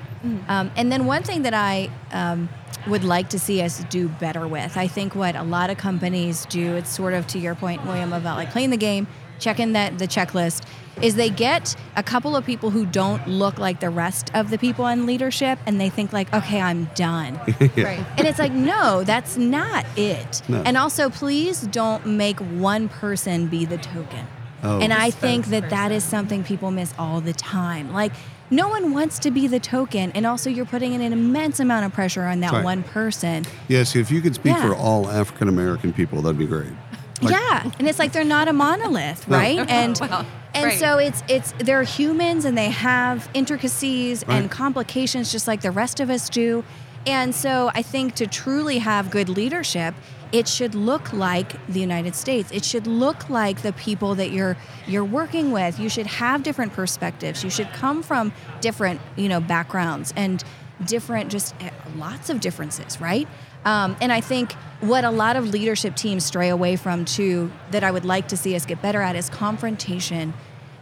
Um, 0.49 0.71
and 0.75 0.91
then 0.91 1.05
one 1.05 1.23
thing 1.23 1.43
that 1.43 1.55
I 1.55 1.91
um, 2.13 2.49
would 2.87 3.05
like 3.05 3.29
to 3.31 3.39
see 3.39 3.61
us 3.63 3.85
do 3.91 4.09
better 4.09 4.49
with, 4.49 4.77
I 4.79 4.87
think 4.87 5.15
what 5.15 5.37
a 5.37 5.43
lot 5.43 5.69
of 5.69 5.77
companies 5.77 6.47
do, 6.47 6.75
it's 6.77 6.91
sort 6.91 7.13
of 7.13 7.27
to 7.29 7.39
your 7.39 7.55
point, 7.55 7.85
William, 7.87 8.13
about 8.15 8.37
like 8.39 8.51
playing 8.51 8.71
the 8.71 8.77
game, 8.79 9.07
checking 9.41 9.73
that 9.73 9.99
the 9.99 10.07
checklist, 10.07 10.63
is 11.03 11.15
they 11.17 11.31
get 11.31 11.75
a 11.97 12.03
couple 12.03 12.37
of 12.37 12.45
people 12.45 12.71
who 12.71 12.85
don't 12.85 13.27
look 13.27 13.59
like 13.59 13.81
the 13.81 13.89
rest 13.89 14.31
of 14.35 14.51
the 14.51 14.59
people 14.59 14.87
in 14.87 15.07
leadership, 15.07 15.59
and 15.67 15.81
they 15.81 15.89
think 15.89 16.13
like, 16.13 16.33
okay, 16.35 16.61
I'm 16.61 16.85
done. 16.95 17.41
Right. 17.77 18.05
And 18.19 18.27
it's 18.27 18.39
like, 18.39 18.53
no, 18.53 19.03
that's 19.05 19.37
not 19.39 19.87
it. 19.97 20.43
No. 20.49 20.63
And 20.63 20.77
also, 20.77 21.09
please 21.09 21.63
don't 21.63 22.05
make 22.07 22.39
one 22.41 22.89
person 22.89 23.47
be 23.47 23.65
the 23.65 23.79
token. 23.79 24.27
Oh. 24.63 24.79
and 24.81 24.93
I 24.93 25.11
think 25.11 25.47
that 25.47 25.71
that 25.71 25.91
is 25.91 26.05
something 26.05 26.45
people 26.45 26.71
miss 26.71 26.93
all 26.99 27.23
the 27.23 27.33
time. 27.33 27.95
Like, 27.95 28.13
no 28.51 28.69
one 28.69 28.93
wants 28.93 29.19
to 29.21 29.31
be 29.31 29.47
the 29.47 29.59
token. 29.61 30.11
And 30.13 30.27
also, 30.27 30.51
you're 30.51 30.67
putting 30.67 30.93
in 30.93 31.01
an 31.01 31.15
immense 31.15 31.61
amount 31.61 31.87
of 31.87 31.95
pressure 31.95 32.25
on 32.25 32.41
that 32.41 32.53
Right. 32.53 32.63
one 32.65 32.83
person. 32.83 33.47
Yes, 33.69 33.97
if 33.97 34.11
you 34.11 34.21
could 34.21 34.35
speak 34.35 34.55
Yeah. 34.57 34.69
for 34.69 34.75
all 34.75 35.09
African 35.09 35.49
American 35.49 35.95
people, 35.95 36.21
that'd 36.21 36.37
be 36.39 36.47
great. 36.47 36.73
Like- 37.21 37.33
yeah, 37.35 37.71
and 37.79 37.89
it's 37.89 37.99
like 37.99 38.13
they're 38.13 38.25
not 38.25 38.49
a 38.49 38.53
monolith, 38.53 39.29
No. 39.29 39.37
right? 39.39 39.59
And 39.69 39.99
Well, 40.01 40.27
and 40.55 40.65
right. 40.65 40.79
so 40.79 40.99
it's 40.99 41.23
it's 41.29 41.53
they're 41.59 41.83
humans 41.85 42.45
and 42.45 42.57
they 42.59 42.71
have 42.71 43.29
intricacies 43.35 44.25
Right. 44.27 44.37
and 44.37 44.51
complications 44.51 45.31
just 45.31 45.47
like 45.47 45.61
the 45.61 45.71
rest 45.71 46.01
of 46.01 46.11
us 46.11 46.29
do. 46.29 46.65
And 47.07 47.35
so 47.35 47.71
I 47.75 47.83
think 47.83 48.15
to 48.17 48.27
truly 48.27 48.79
have 48.79 49.11
good 49.11 49.29
leadership, 49.31 49.95
it 50.33 50.47
should 50.47 50.75
look 50.75 51.13
like 51.13 51.55
the 51.67 51.81
United 51.81 52.15
States. 52.15 52.51
It 52.53 52.65
should 52.65 52.87
look 52.87 53.29
like 53.31 53.63
the 53.63 53.73
people 53.73 54.15
that 54.17 54.31
you're 54.33 54.57
you're 54.87 55.05
working 55.05 55.51
with. 55.53 55.79
You 55.79 55.89
should 55.89 56.07
have 56.07 56.43
different 56.43 56.73
perspectives. 56.73 57.43
You 57.45 57.51
should 57.51 57.73
come 57.73 58.03
from 58.03 58.33
different, 58.61 59.01
you 59.17 59.29
know, 59.29 59.41
backgrounds 59.41 60.13
and 60.17 60.43
different 60.85 61.31
just 61.31 61.55
eh, 61.61 61.71
lots 61.97 62.31
of 62.31 62.41
differences, 62.41 63.01
right? 63.01 63.29
Um, 63.65 63.97
and 64.01 64.13
I 64.13 64.21
think 64.21 64.53
what 64.81 65.05
a 65.05 65.11
lot 65.11 65.37
of 65.37 65.51
leadership 65.51 65.95
teams 65.95 66.25
stray 66.25 66.49
away 66.49 66.77
from 66.77 67.05
too, 67.05 67.51
that 67.71 67.85
I 67.85 67.91
would 67.91 68.05
like 68.05 68.29
to 68.29 68.37
see 68.37 68.55
us 68.57 68.65
get 68.65 68.81
better 68.81 69.03
at, 69.03 69.17
is 69.17 69.29
confrontation 69.29 70.33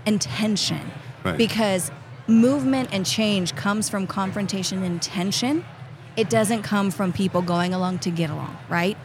and 0.07 0.21
tension. 0.21 0.90
Right. 1.25 1.37
Because 1.37 1.90
movement 2.28 2.90
and 2.93 3.05
change 3.05 3.55
comes 3.57 3.88
from 3.88 4.07
confrontation 4.07 4.83
and 4.83 5.02
tension. 5.02 5.64
It 6.17 6.31
doesn't 6.31 6.62
come 6.62 6.90
from 6.90 7.12
people 7.12 7.43
going 7.43 7.75
along 7.75 8.00
to 8.00 8.11
get 8.11 8.31
along, 8.31 8.57
right? 8.69 8.97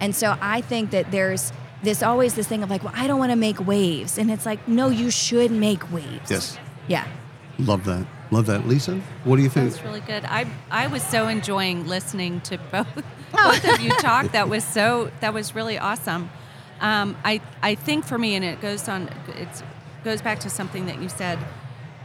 And 0.00 0.14
so 0.14 0.36
I 0.40 0.60
think 0.60 0.90
that 0.90 1.10
there's 1.10 1.52
this 1.82 2.02
always 2.02 2.34
this 2.34 2.46
thing 2.46 2.62
of 2.62 2.70
like, 2.70 2.82
well, 2.82 2.92
I 2.94 3.06
don't 3.06 3.18
want 3.18 3.30
to 3.30 3.36
make 3.36 3.64
waves, 3.66 4.18
and 4.18 4.30
it's 4.30 4.46
like, 4.46 4.66
no, 4.68 4.88
you 4.88 5.10
should 5.10 5.50
make 5.50 5.90
waves. 5.92 6.30
Yes. 6.30 6.58
Yeah. 6.88 7.06
Love 7.58 7.84
that. 7.84 8.06
Love 8.32 8.46
that. 8.46 8.66
Lisa, 8.66 8.96
what 9.24 9.36
do 9.36 9.42
you 9.42 9.50
think? 9.50 9.72
That's 9.72 9.84
really 9.84 10.00
good. 10.00 10.24
I 10.24 10.46
I 10.70 10.86
was 10.86 11.02
so 11.02 11.28
enjoying 11.28 11.86
listening 11.86 12.40
to 12.42 12.56
both 12.72 13.04
both 13.30 13.64
of 13.68 13.80
you 13.80 13.90
talk. 13.98 14.32
That 14.32 14.48
was 14.48 14.64
so 14.64 15.10
that 15.20 15.34
was 15.34 15.54
really 15.54 15.78
awesome. 15.78 16.30
Um, 16.80 17.14
I 17.24 17.42
I 17.62 17.74
think 17.74 18.06
for 18.06 18.16
me, 18.16 18.34
and 18.34 18.42
it 18.42 18.62
goes 18.62 18.88
on. 18.88 19.10
It 19.28 19.62
goes 20.02 20.22
back 20.22 20.40
to 20.40 20.50
something 20.50 20.86
that 20.86 21.00
you 21.02 21.10
said. 21.10 21.38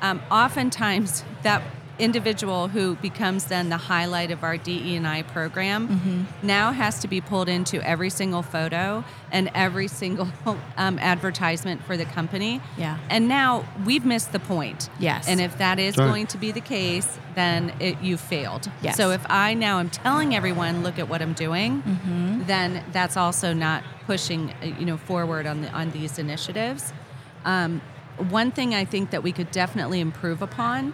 Um, 0.02 0.22
oftentimes, 0.30 1.24
that 1.44 1.64
individual 2.00 2.68
who 2.68 2.96
becomes 2.98 3.46
then 3.46 3.70
the 3.70 3.77
highlight 3.77 4.32
of 4.32 4.44
our 4.44 4.58
DE&I 4.58 5.24
program 5.24 6.27
now 6.44 6.72
has 6.72 7.00
to 7.00 7.08
be 7.08 7.22
pulled 7.22 7.50
into 7.50 7.82
every 7.82 8.10
single 8.10 8.42
photo 8.44 9.04
and 9.32 9.50
every 9.54 9.88
single 9.88 10.27
um, 10.77 11.00
advertisement 11.00 11.84
for 11.84 11.98
the 11.98 12.06
company. 12.06 12.62
Yeah. 12.77 12.98
And 13.10 13.27
now 13.27 13.66
we've 13.86 14.06
missed 14.06 14.32
the 14.32 14.39
point. 14.39 14.89
Yes. 15.00 15.27
And 15.27 15.42
if 15.42 15.58
that 15.58 15.80
is 15.80 15.98
right. 15.98 16.08
going 16.08 16.27
to 16.27 16.38
be 16.38 16.51
the 16.51 16.62
case, 16.62 17.18
then 17.36 17.74
it, 17.80 18.00
you 18.01 18.18
failed. 18.18 18.72
Yes. 18.82 18.96
So 18.98 19.12
if 19.12 19.25
I 19.30 19.54
now 19.54 19.80
am 19.80 19.89
telling 19.89 20.36
everyone, 20.36 20.84
look 20.84 21.00
at 21.00 21.10
what 21.10 21.22
I'm 21.22 21.34
doing, 21.34 21.82
Mm-hmm. 21.88 22.44
then 22.48 22.84
that's 22.92 23.18
also 23.18 23.54
not 23.54 23.84
pushing, 24.06 24.51
uh, 24.62 24.66
you 24.66 24.86
know, 24.86 24.98
forward 24.98 25.46
on 25.46 25.62
the 25.62 25.70
on 25.72 25.92
these 25.92 26.18
initiatives. 26.18 26.94
Um, 27.46 27.82
one 28.30 28.51
thing 28.51 28.74
I 28.74 28.84
think 28.86 29.12
that 29.12 29.22
we 29.24 29.32
could 29.32 29.51
definitely 29.51 30.00
improve 30.00 30.42
upon 30.42 30.94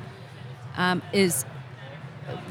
um, 0.76 1.02
is 1.12 1.46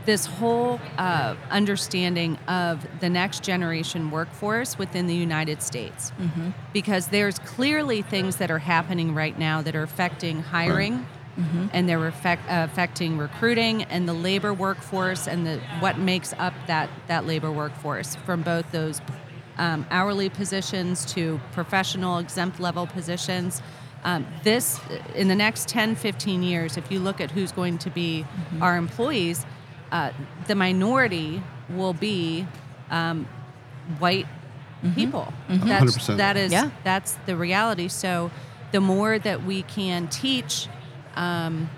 this 0.04 0.26
whole 0.26 0.80
uh, 0.98 1.34
understanding 1.50 2.36
of 2.48 2.86
the 3.00 3.08
next 3.08 3.42
generation 3.42 4.10
workforce 4.10 4.76
within 4.78 5.06
the 5.06 5.14
United 5.14 5.62
States. 5.62 6.12
Because 6.72 7.08
there's 7.08 7.38
clearly 7.38 8.02
things 8.02 8.36
that 8.36 8.50
are 8.50 8.58
happening 8.58 9.14
right 9.14 9.38
now 9.38 9.62
that 9.62 9.74
are 9.74 9.82
affecting 9.82 10.42
hiring. 10.42 11.06
And 11.72 11.88
they're 11.88 12.06
affect, 12.06 12.42
uh, 12.50 12.68
affecting 12.70 13.16
recruiting 13.16 13.84
and 13.84 14.06
the 14.06 14.12
labor 14.12 14.52
workforce 14.52 15.26
and 15.26 15.46
the 15.46 15.60
what 15.80 15.96
makes 15.96 16.34
up 16.34 16.52
that 16.66 16.90
that 17.06 17.26
labor 17.26 17.50
workforce 17.50 18.16
from 18.26 18.42
both 18.42 18.70
those 18.70 19.00
um, 19.56 19.86
hourly 19.90 20.28
positions 20.28 21.06
to 21.14 21.40
professional 21.52 22.18
exempt 22.18 22.60
level 22.60 22.86
positions. 22.86 23.62
Um, 24.04 24.26
this, 24.42 24.80
in 25.14 25.28
the 25.28 25.34
next 25.34 25.68
10, 25.68 25.94
15 25.94 26.42
years, 26.42 26.76
if 26.76 26.90
you 26.90 26.98
look 26.98 27.20
at 27.20 27.30
who's 27.30 27.52
going 27.52 27.78
to 27.78 27.90
be 27.90 28.24
our 28.60 28.76
employees, 28.76 29.46
uh, 29.92 30.10
the 30.48 30.54
minority 30.56 31.42
will 31.70 31.92
be 31.92 32.46
um, 32.90 33.26
white 34.00 34.26
people. 34.96 35.32
That's, 35.48 35.96
100%. 35.96 36.16
that 36.16 36.36
is, 36.36 36.50
Yeah. 36.50 36.70
that's 36.82 37.12
the 37.26 37.36
reality. 37.36 37.86
So 37.88 38.32
the 38.72 38.80
more 38.80 39.18
that 39.20 39.44
we 39.44 39.62
can 39.62 40.08
teach, 40.08 40.66
um, 41.14 41.70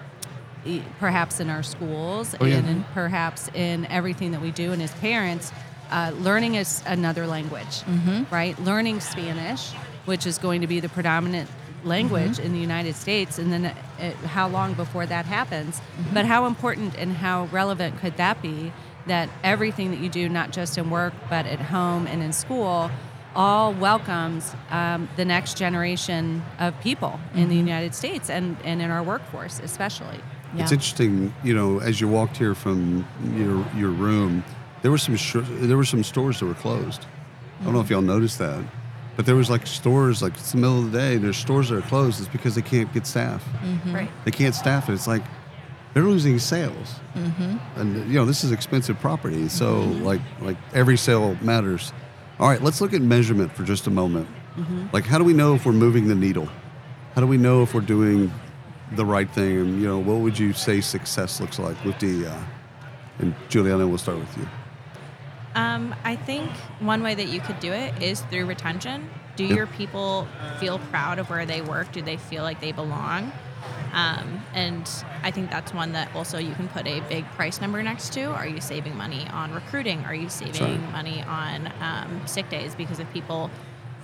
e- 0.64 0.80
perhaps 0.98 1.40
in 1.40 1.50
our 1.50 1.62
schools 1.62 2.34
Oh, 2.40 2.46
yeah. 2.46 2.56
and 2.56 2.68
in, 2.68 2.84
perhaps 2.94 3.48
in 3.52 3.84
everything 3.86 4.30
that 4.30 4.40
we 4.40 4.50
do 4.50 4.72
and 4.72 4.80
as 4.80 4.92
parents, 4.94 5.52
uh, 5.90 6.12
learning 6.20 6.54
is 6.54 6.82
another 6.86 7.26
language, 7.26 7.82
right? 8.30 8.58
Learning 8.64 9.00
Spanish, 9.00 9.72
which 10.06 10.24
is 10.26 10.38
going 10.38 10.62
to 10.62 10.66
be 10.66 10.80
the 10.80 10.88
predominant 10.88 11.50
language 11.84 12.38
in 12.38 12.52
the 12.52 12.58
United 12.58 12.94
States, 12.96 13.38
and 13.38 13.52
then 13.52 13.66
uh, 13.66 14.12
how 14.26 14.48
long 14.48 14.74
before 14.74 15.06
that 15.06 15.26
happens. 15.26 15.80
But 16.12 16.26
how 16.26 16.46
important 16.46 16.96
and 16.96 17.16
how 17.16 17.46
relevant 17.46 17.98
could 17.98 18.16
that 18.16 18.40
be 18.42 18.72
that 19.06 19.28
everything 19.42 19.90
that 19.90 20.00
you 20.00 20.08
do, 20.08 20.28
not 20.28 20.50
just 20.50 20.78
in 20.78 20.90
work, 20.90 21.12
but 21.28 21.46
at 21.46 21.60
home 21.60 22.06
and 22.06 22.22
in 22.22 22.32
school, 22.32 22.90
all 23.34 23.72
welcomes 23.74 24.54
um, 24.70 25.08
the 25.16 25.24
next 25.24 25.56
generation 25.56 26.42
of 26.58 26.78
people 26.80 27.18
in 27.34 27.48
the 27.48 27.56
United 27.56 27.94
States 27.94 28.30
and, 28.30 28.56
and 28.64 28.80
in 28.80 28.90
our 28.90 29.02
workforce, 29.02 29.60
especially. 29.60 30.20
Yeah. 30.54 30.62
It's 30.62 30.72
interesting, 30.72 31.34
you 31.42 31.54
know, 31.54 31.80
as 31.80 32.00
you 32.00 32.08
walked 32.08 32.36
here 32.36 32.54
from 32.54 33.06
your 33.34 33.66
your 33.76 33.90
room, 33.90 34.44
there 34.82 34.90
were 34.90 34.98
some 34.98 35.16
sh- 35.16 35.36
there 35.42 35.76
were 35.76 35.84
some 35.84 36.04
stores 36.04 36.38
that 36.38 36.46
were 36.46 36.54
closed. 36.54 37.06
I 37.60 37.64
don't 37.64 37.74
know 37.74 37.80
if 37.80 37.90
y'all 37.90 38.02
noticed 38.02 38.38
that, 38.38 38.62
but 39.16 39.26
there 39.26 39.36
was 39.36 39.50
like 39.50 39.66
stores 39.66 40.22
like 40.22 40.34
it's 40.34 40.52
the 40.52 40.58
middle 40.58 40.78
of 40.78 40.92
the 40.92 40.98
day. 40.98 41.16
There's 41.16 41.36
stores 41.36 41.68
that 41.68 41.76
are 41.76 41.82
closed. 41.82 42.20
It's 42.20 42.28
because 42.28 42.54
they 42.54 42.62
can't 42.62 42.92
get 42.92 43.06
staff. 43.06 43.44
Mm-hmm. 43.62 43.94
Right. 43.94 44.10
They 44.24 44.30
can't 44.30 44.54
staff 44.54 44.88
it. 44.88 44.92
It's 44.92 45.06
like 45.06 45.22
they're 45.94 46.02
losing 46.02 46.38
sales, 46.40 46.96
mm-hmm. 47.14 47.56
and 47.80 48.08
you 48.08 48.14
know 48.14 48.24
this 48.24 48.42
is 48.42 48.50
expensive 48.50 48.98
property. 48.98 49.48
So 49.48 49.76
mm-hmm. 49.76 50.04
like 50.04 50.20
like 50.40 50.56
every 50.72 50.96
sale 50.96 51.36
matters. 51.40 51.92
All 52.40 52.48
right, 52.48 52.60
let's 52.60 52.80
look 52.80 52.92
at 52.92 53.00
measurement 53.00 53.52
for 53.52 53.62
just 53.62 53.86
a 53.86 53.90
moment. 53.90 54.28
Mm-hmm. 54.56 54.86
Like, 54.92 55.04
how 55.04 55.18
do 55.18 55.24
we 55.24 55.32
know 55.32 55.54
if 55.54 55.64
we're 55.64 55.72
moving 55.72 56.08
the 56.08 56.16
needle? 56.16 56.48
How 57.14 57.20
do 57.20 57.28
we 57.28 57.36
know 57.36 57.62
if 57.62 57.74
we're 57.74 57.80
doing 57.80 58.32
the 58.92 59.04
right 59.04 59.30
thing? 59.30 59.58
And 59.58 59.80
you 59.80 59.86
know, 59.86 59.98
what 59.98 60.18
would 60.18 60.36
you 60.36 60.52
say 60.52 60.80
success 60.80 61.40
looks 61.40 61.60
like 61.60 61.82
with 61.84 61.96
DEI? 61.98 62.36
And 63.20 63.34
Juliana, 63.48 63.86
we'll 63.86 63.98
start 63.98 64.18
with 64.18 64.36
you. 64.36 64.48
Um, 65.54 65.94
I 66.04 66.16
think 66.16 66.50
one 66.80 67.02
way 67.02 67.14
that 67.14 67.26
you 67.26 67.40
could 67.40 67.60
do 67.60 67.72
it 67.72 68.02
is 68.02 68.20
through 68.22 68.46
retention. 68.46 69.08
Do 69.36 69.44
your 69.44 69.66
people 69.66 70.26
feel 70.58 70.78
proud 70.78 71.18
of 71.18 71.30
where 71.30 71.46
they 71.46 71.60
work? 71.60 71.92
Do 71.92 72.02
they 72.02 72.16
feel 72.16 72.42
like 72.42 72.60
they 72.60 72.72
belong? 72.72 73.32
Um, 73.92 74.42
and 74.54 74.88
I 75.22 75.30
think 75.30 75.50
that's 75.50 75.72
one 75.72 75.92
that 75.92 76.14
also 76.14 76.38
you 76.38 76.52
can 76.54 76.68
put 76.68 76.86
a 76.86 77.00
big 77.02 77.24
price 77.32 77.60
number 77.60 77.82
next 77.82 78.12
to. 78.14 78.24
Are 78.24 78.46
you 78.46 78.60
saving 78.60 78.96
money 78.96 79.26
on 79.32 79.52
recruiting? 79.52 80.04
Are 80.04 80.14
you 80.14 80.28
saving 80.28 80.82
right. 80.82 80.92
money 80.92 81.22
on 81.22 81.72
um, 81.80 82.22
sick 82.26 82.48
days? 82.50 82.74
Because 82.74 82.98
if 82.98 83.10
people 83.12 83.50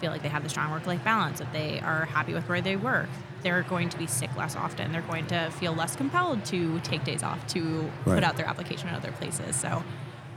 feel 0.01 0.11
like 0.11 0.23
they 0.23 0.29
have 0.29 0.43
the 0.43 0.49
strong 0.49 0.71
work 0.71 0.87
life 0.87 1.03
balance, 1.05 1.41
if 1.41 1.53
they 1.53 1.81
are 1.81 2.07
happy 2.07 2.33
with 2.33 2.49
where 2.49 2.61
they 2.61 2.77
work, 2.77 3.09
they're 3.43 3.63
going 3.63 3.89
to 3.89 3.99
be 3.99 4.07
sick 4.07 4.35
less 4.37 4.55
often. 4.57 4.93
They're 4.93 5.03
going 5.03 5.27
to 5.29 5.51
feel 5.59 5.75
less 5.75 5.97
compelled 5.97 6.45
to 6.47 6.79
take 6.81 7.05
days 7.05 7.23
off 7.23 7.47
to 7.49 7.91
Right. 8.05 8.15
put 8.15 8.25
out 8.25 8.37
their 8.37 8.47
application 8.47 8.89
at 8.89 8.97
other 8.97 9.13
places. 9.13 9.57
So 9.57 9.83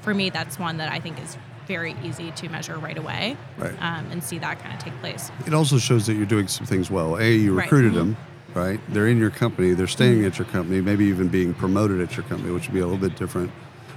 for 0.04 0.14
me, 0.14 0.30
that's 0.30 0.60
one 0.60 0.78
that 0.78 0.92
I 0.92 1.00
think 1.00 1.22
is 1.22 1.38
very 1.66 1.96
easy 2.04 2.30
to 2.32 2.50
measure 2.50 2.78
right 2.78 2.98
away 2.98 3.38
Right. 3.58 3.74
um, 3.82 4.06
and 4.12 4.22
see 4.22 4.38
that 4.40 4.60
kind 4.62 4.74
of 4.76 4.80
take 4.84 5.00
place. 5.00 5.32
It 5.48 5.54
also 5.54 5.78
shows 5.78 6.06
that 6.08 6.16
you're 6.16 6.26
doing 6.26 6.48
some 6.50 6.68
things 6.68 6.92
well. 6.92 7.18
A, 7.18 7.32
you 7.34 7.54
Right. 7.54 7.64
recruited 7.64 7.94
Mhm. 7.94 7.96
them, 7.96 8.18
right? 8.54 8.80
They're 8.90 9.08
in 9.08 9.18
your 9.18 9.30
company. 9.30 9.72
They're 9.74 9.88
staying 9.88 10.26
at 10.26 10.38
your 10.38 10.46
company. 10.46 10.82
Maybe 10.82 11.06
even 11.06 11.30
being 11.30 11.54
promoted 11.54 12.02
at 12.02 12.18
your 12.18 12.26
company, 12.26 12.52
which 12.54 12.68
would 12.68 12.74
be 12.74 12.82
a 12.82 12.86
little 12.86 13.00
bit 13.00 13.16
different. 13.18 13.50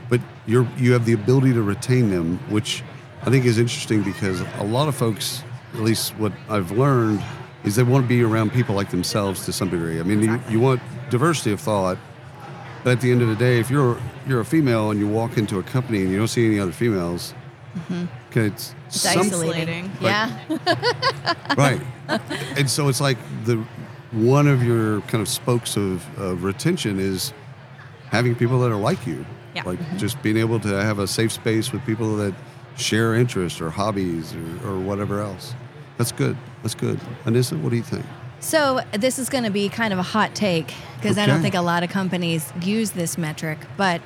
But 0.08 0.20
you're 0.46 0.66
you 0.78 0.92
have 0.92 1.04
the 1.06 1.12
ability 1.12 1.52
to 1.54 1.62
retain 1.62 2.10
them, 2.10 2.38
which 2.48 2.84
I 3.26 3.30
think 3.30 3.44
is 3.44 3.58
interesting 3.58 4.02
because 4.02 4.40
a 4.60 4.64
lot 4.64 4.86
of 4.86 4.94
folks, 4.94 5.42
at 5.74 5.80
least 5.80 6.12
what 6.18 6.32
I've 6.48 6.70
learned, 6.70 7.20
is 7.64 7.74
they 7.74 7.82
want 7.82 8.04
to 8.04 8.08
be 8.08 8.22
around 8.22 8.52
people 8.52 8.76
like 8.76 8.90
themselves 8.90 9.44
to 9.46 9.52
some 9.52 9.68
degree. 9.70 9.98
I 9.98 10.04
mean, 10.04 10.22
you, 10.22 10.40
you 10.48 10.60
want 10.60 10.80
diversity 11.10 11.50
of 11.50 11.58
thought, 11.60 11.98
but 12.86 12.92
at 12.92 13.00
the 13.00 13.10
end 13.10 13.20
of 13.20 13.26
the 13.26 13.34
day, 13.34 13.58
if 13.58 13.68
you're 13.68 13.98
you're 14.28 14.38
a 14.38 14.44
female 14.44 14.92
and 14.92 15.00
you 15.00 15.08
walk 15.08 15.38
into 15.38 15.58
a 15.58 15.62
company 15.64 16.02
and 16.02 16.10
you 16.12 16.18
don't 16.18 16.28
see 16.28 16.46
any 16.46 16.60
other 16.60 16.70
females, 16.70 17.34
mm-hmm. 17.74 18.04
okay, 18.30 18.46
it's, 18.46 18.76
It's 18.86 19.00
some- 19.00 19.26
isolating. 19.26 19.90
Like- 20.00 20.02
Yeah. 20.02 21.34
right. 21.56 21.80
And 22.56 22.70
so 22.70 22.86
it's 22.86 23.00
like 23.00 23.18
the 23.44 23.56
one 24.12 24.46
of 24.46 24.62
your 24.62 25.00
kind 25.00 25.20
of 25.20 25.26
spokes 25.26 25.76
of, 25.76 26.06
of 26.16 26.44
retention 26.44 27.00
is 27.00 27.32
having 28.10 28.36
people 28.36 28.60
that 28.60 28.70
are 28.70 28.78
like 28.78 29.04
you. 29.04 29.26
Yeah. 29.56 29.64
like 29.64 29.80
mm-hmm. 29.80 29.96
just 29.96 30.22
being 30.22 30.36
able 30.36 30.60
to 30.60 30.68
have 30.68 31.00
a 31.00 31.08
safe 31.08 31.32
space 31.32 31.72
with 31.72 31.84
people 31.84 32.16
that 32.18 32.34
share 32.76 33.16
interests 33.16 33.60
or 33.60 33.68
hobbies 33.68 34.32
or, 34.32 34.68
or 34.68 34.78
whatever 34.78 35.20
else. 35.20 35.56
That's 35.98 36.12
good. 36.12 36.36
That's 36.62 36.76
good. 36.76 37.00
Anessa 37.24 37.60
what 37.60 37.70
do 37.70 37.76
you 37.76 37.82
think 37.82 38.06
So 38.40 38.80
this 38.92 39.18
is 39.18 39.28
going 39.28 39.44
to 39.44 39.50
be 39.50 39.68
kind 39.68 39.92
of 39.92 39.98
a 39.98 40.02
hot 40.04 40.34
take 40.34 40.72
because 40.96 41.18
I 41.18 41.26
don't 41.26 41.42
think 41.42 41.54
a 41.54 41.60
lot 41.60 41.82
of 41.82 41.90
companies 41.90 42.52
use 42.62 42.90
this 42.92 43.18
metric. 43.18 43.58
But 43.76 44.00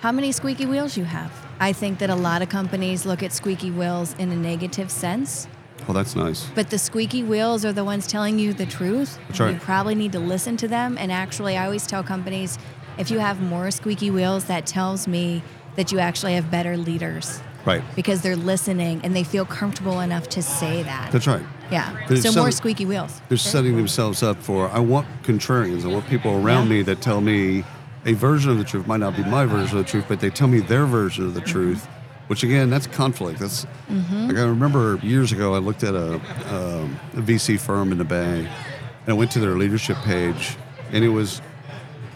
how 0.00 0.12
many 0.12 0.32
squeaky 0.32 0.66
wheels 0.66 0.96
you 0.96 1.04
have? 1.04 1.32
I 1.60 1.72
think 1.72 1.98
that 2.00 2.10
a 2.10 2.14
lot 2.14 2.42
of 2.42 2.48
companies 2.48 3.06
look 3.06 3.22
at 3.22 3.32
squeaky 3.32 3.70
wheels 3.70 4.14
in 4.18 4.30
a 4.30 4.36
negative 4.36 4.90
sense. 4.90 5.48
oh 5.88 5.92
that's 5.92 6.14
nice 6.16 6.46
But 6.54 6.70
the 6.70 6.78
squeaky 6.78 7.22
wheels 7.22 7.64
are 7.64 7.72
the 7.72 7.84
ones 7.84 8.06
telling 8.06 8.38
you 8.38 8.52
the 8.52 8.66
truth. 8.66 9.18
That's 9.28 9.40
right. 9.40 9.54
You 9.54 9.60
probably 9.60 9.94
need 9.94 10.12
to 10.12 10.18
listen 10.20 10.56
to 10.58 10.68
them. 10.68 10.98
And 10.98 11.10
actually, 11.12 11.56
I 11.56 11.64
always 11.64 11.86
tell 11.86 12.02
companies 12.02 12.58
if 12.98 13.10
you 13.10 13.18
have 13.18 13.40
more 13.40 13.70
squeaky 13.70 14.10
wheels, 14.10 14.44
that 14.44 14.66
tells 14.66 15.08
me 15.08 15.42
that 15.76 15.90
you 15.90 15.98
actually 16.00 16.34
have 16.34 16.50
better 16.50 16.76
leaders 16.76 17.40
right 17.64 17.82
because 17.96 18.20
they're 18.22 18.36
listening 18.36 19.00
and 19.04 19.14
they 19.16 19.24
feel 19.24 19.44
comfortable 19.44 20.00
enough 20.00 20.28
to 20.30 20.42
say 20.42 20.82
that. 20.82 21.10
that's 21.12 21.26
right 21.26 21.42
yeah. 21.70 21.96
There's 22.08 22.22
So 22.22 22.30
some- 22.30 22.42
more 22.42 22.50
squeaky 22.50 22.84
wheels. 22.86 23.20
they're 23.28 23.38
setting 23.38 23.76
themselves 23.76 24.22
up 24.22 24.36
for 24.42 24.68
i 24.70 24.78
want 24.78 25.06
contrarians 25.22 25.84
i 25.84 25.88
want 25.88 26.06
people 26.08 26.32
around 26.32 26.64
Yeah. 26.64 26.76
me 26.76 26.82
that 26.82 27.00
tell 27.00 27.20
me 27.20 27.64
a 28.06 28.12
version 28.12 28.50
of 28.50 28.58
the 28.58 28.64
truth 28.64 28.86
might 28.86 29.00
not 29.00 29.16
be 29.16 29.24
my 29.24 29.46
version 29.46 29.78
of 29.78 29.84
the 29.84 29.90
truth 29.90 30.04
but 30.08 30.20
they 30.20 30.30
tell 30.30 30.48
me 30.48 30.60
their 30.60 30.84
version 30.86 31.24
of 31.24 31.34
the 31.34 31.40
truth 31.40 31.86
which 32.26 32.42
again 32.42 32.68
that's 32.70 32.86
conflict 32.86 33.38
that's 33.40 33.66
like 33.88 34.36
i 34.36 34.42
remember 34.42 34.98
years 35.02 35.32
ago 35.32 35.54
i 35.54 35.58
looked 35.58 35.82
at 35.84 35.94
a, 35.94 36.14
um, 36.54 36.98
a 37.14 37.20
vc 37.22 37.58
firm 37.58 37.92
in 37.92 37.98
the 37.98 38.04
bay 38.04 38.40
and 38.40 39.08
i 39.08 39.12
went 39.12 39.30
to 39.30 39.38
their 39.40 39.56
leadership 39.56 39.96
page 40.04 40.56
and 40.92 41.02
it 41.04 41.08
was 41.08 41.40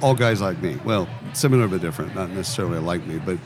all 0.03 0.15
guys 0.15 0.41
like 0.41 0.61
me 0.63 0.77
well 0.85 1.09
similar 1.33 1.67
but 1.69 1.81
different 1.81 2.15
not 2.15 2.31
necessarily 2.31 2.79
like 2.79 3.05
me 3.07 3.19
but 3.19 3.39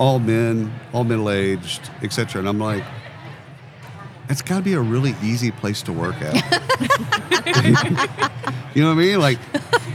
all 0.00 0.18
men 0.18 0.72
all 0.94 1.04
middle-aged 1.04 1.82
etc 2.02 2.40
and 2.40 2.48
i'm 2.48 2.58
like 2.58 2.82
it's 4.30 4.42
got 4.42 4.56
to 4.58 4.62
be 4.62 4.74
a 4.74 4.80
really 4.80 5.14
easy 5.22 5.50
place 5.50 5.82
to 5.82 5.92
work 5.92 6.14
at. 6.22 6.34
you 8.74 8.82
know 8.82 8.88
what 8.88 8.92
I 8.92 8.94
mean? 8.94 9.20
Like 9.20 9.38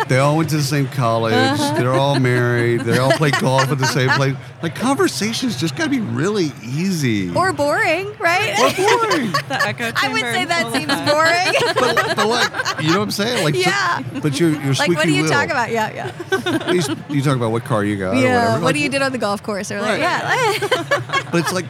they 0.08 0.20
all 0.20 0.38
went 0.38 0.50
to 0.52 0.58
the 0.58 0.64
same 0.64 0.88
college. 0.88 1.34
Uh-huh. 1.34 1.78
They're 1.78 1.94
all 1.94 2.20
married. 2.20 2.82
They 2.82 2.98
all 2.98 3.12
play 3.12 3.32
golf 3.32 3.70
at 3.72 3.78
the 3.80 3.86
same 3.88 4.10
place. 4.10 4.36
Like 4.62 4.76
conversations 4.76 5.60
just 5.60 5.76
got 5.76 5.86
to 5.86 5.90
be 5.90 6.00
really 6.02 6.52
easy. 6.64 7.34
Or 7.34 7.54
boring, 7.54 8.14
right? 8.20 8.54
Or 8.60 8.70
boring. 8.76 9.32
The 9.46 9.62
echo 9.62 9.92
chamber 9.92 10.00
I 10.02 10.08
would 10.10 10.22
chamber 10.22 10.34
say 10.34 10.46
that 10.46 10.74
seems 10.74 10.96
boring. 11.10 11.54
but, 11.96 12.16
but 12.16 12.28
like, 12.28 12.52
you 12.84 12.90
know 12.92 12.98
what 13.00 13.04
I'm 13.06 13.12
saying? 13.12 13.44
Like, 13.44 13.56
so- 13.56 13.62
Yeah. 13.62 14.02
but 14.22 14.40
you're, 14.40 14.52
you're 14.62 14.74
like, 14.74 14.90
what 14.90 15.06
do 15.06 15.14
you 15.14 15.24
wheel. 15.24 15.32
talk 15.32 15.46
about? 15.46 15.70
Yeah, 15.72 15.92
yeah. 15.94 16.72
You, 16.72 16.82
you 17.10 17.22
talk 17.22 17.36
about 17.36 17.52
what 17.52 17.64
car 17.64 17.84
you 17.86 17.98
got. 17.98 18.16
or 18.16 18.20
yeah. 18.22 18.36
whatever. 18.38 18.54
What 18.54 18.64
Like, 18.64 18.76
do 18.76 18.82
you 18.82 18.90
did 18.90 19.02
on 19.02 19.12
the 19.12 19.18
golf 19.18 19.42
course? 19.44 19.72
Or 19.72 19.82
like, 19.82 20.02
Right. 20.02 20.02
yeah. 20.02 20.60
But 21.32 21.40
it's 21.42 21.54
like 21.54 21.66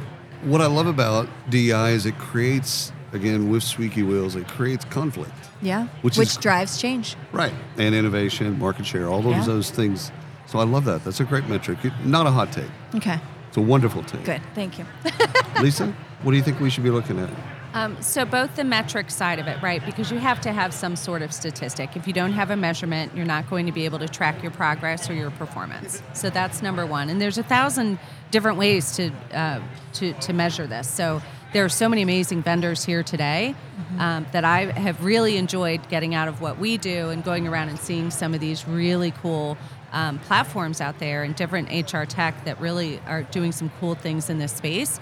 what 0.46 0.62
I 0.62 0.68
love 0.68 0.88
about 0.88 1.28
DEI 1.50 1.92
is 1.94 2.06
it 2.06 2.18
creates 2.18 2.92
again 3.14 3.50
with 3.50 3.64
squeaky 3.64 4.04
wheels. 4.04 4.36
It 4.36 4.48
creates 4.48 4.86
conflict. 4.86 5.32
yeah. 5.62 5.88
Which 6.02 6.18
Which, 6.18 6.30
is- 6.30 6.38
drives 6.38 6.78
change. 6.82 7.16
Right. 7.32 7.54
And 7.78 7.96
innovation, 7.96 8.58
market 8.60 8.86
share, 8.86 9.08
all 9.08 9.22
those 9.22 9.36
Yeah. 9.36 9.46
those 9.46 9.70
things. 9.72 10.12
So 10.48 10.60
I 10.60 10.64
love 10.64 10.86
that. 10.86 11.04
That's 11.04 11.20
a 11.20 11.24
great 11.24 11.48
metric. 11.50 11.80
Not 12.04 12.28
a 12.28 12.32
hot 12.32 12.52
take. 12.52 12.70
Okay. 12.94 13.20
It's 13.48 13.58
a 13.58 13.62
wonderful 13.62 14.04
take. 14.04 14.24
Good. 14.25 14.42
Thank 14.54 14.78
you. 14.78 14.86
Lisa, 15.62 15.94
what 16.24 16.32
do 16.32 16.38
you 16.38 16.44
think 16.44 16.60
we 16.60 16.70
should 16.70 16.84
be 16.84 16.92
looking 16.92 17.20
at? 17.20 17.30
Um, 17.75 18.01
so 18.01 18.24
both 18.24 18.55
the 18.55 18.63
metric 18.63 19.12
side 19.12 19.38
of 19.38 19.48
it, 19.48 19.62
right? 19.62 19.86
Because 19.86 20.10
you 20.10 20.17
have 20.17 20.39
to 20.41 20.53
have 20.53 20.74
some 20.74 20.96
sort 20.96 21.22
of 21.22 21.34
statistic. 21.34 21.98
If 21.98 22.08
you 22.08 22.13
don't 22.13 22.32
have 22.32 22.50
a 22.50 22.55
measurement, 22.55 23.12
you're 23.13 23.25
not 23.25 23.50
going 23.50 23.65
to 23.65 23.74
be 23.74 23.84
able 23.84 24.00
to 24.00 24.08
track 24.08 24.41
your 24.41 24.53
progress 24.53 25.10
or 25.10 25.13
your 25.13 25.29
performance. 25.32 26.01
So 26.13 26.29
that's 26.29 26.62
number 26.62 26.86
one. 26.86 27.10
And 27.10 27.22
there's 27.22 27.38
a 27.38 27.44
thousand 27.44 28.00
different 28.32 28.58
ways 28.58 28.96
to 28.96 29.12
uh, 29.34 29.60
to, 29.96 30.13
to 30.13 30.32
measure 30.32 30.67
this. 30.67 30.89
So 30.89 31.22
there 31.51 31.65
are 31.65 31.70
so 31.70 31.89
many 31.89 32.01
amazing 32.01 32.44
vendors 32.44 32.86
here 32.86 33.03
today 33.03 33.55
um, 34.00 34.25
that 34.32 34.46
I 34.46 34.65
have 34.72 35.03
really 35.03 35.36
enjoyed 35.36 35.88
getting 35.89 36.15
out 36.15 36.29
of 36.29 36.39
what 36.39 36.58
we 36.58 36.77
do 36.77 37.10
and 37.10 37.24
going 37.25 37.46
around 37.46 37.70
and 37.70 37.79
seeing 37.79 38.10
some 38.10 38.34
of 38.34 38.39
these 38.39 38.65
really 38.67 39.12
cool 39.12 39.58
um, 39.91 40.20
platforms 40.20 40.79
out 40.79 41.00
there 41.00 41.24
and 41.24 41.36
different 41.36 41.70
HR 41.70 42.03
tech 42.03 42.46
that 42.46 42.60
really 42.60 43.00
are 43.05 43.24
doing 43.24 43.51
some 43.51 43.70
cool 43.79 43.96
things 43.96 44.29
in 44.29 44.39
this 44.39 44.53
space. 44.53 45.00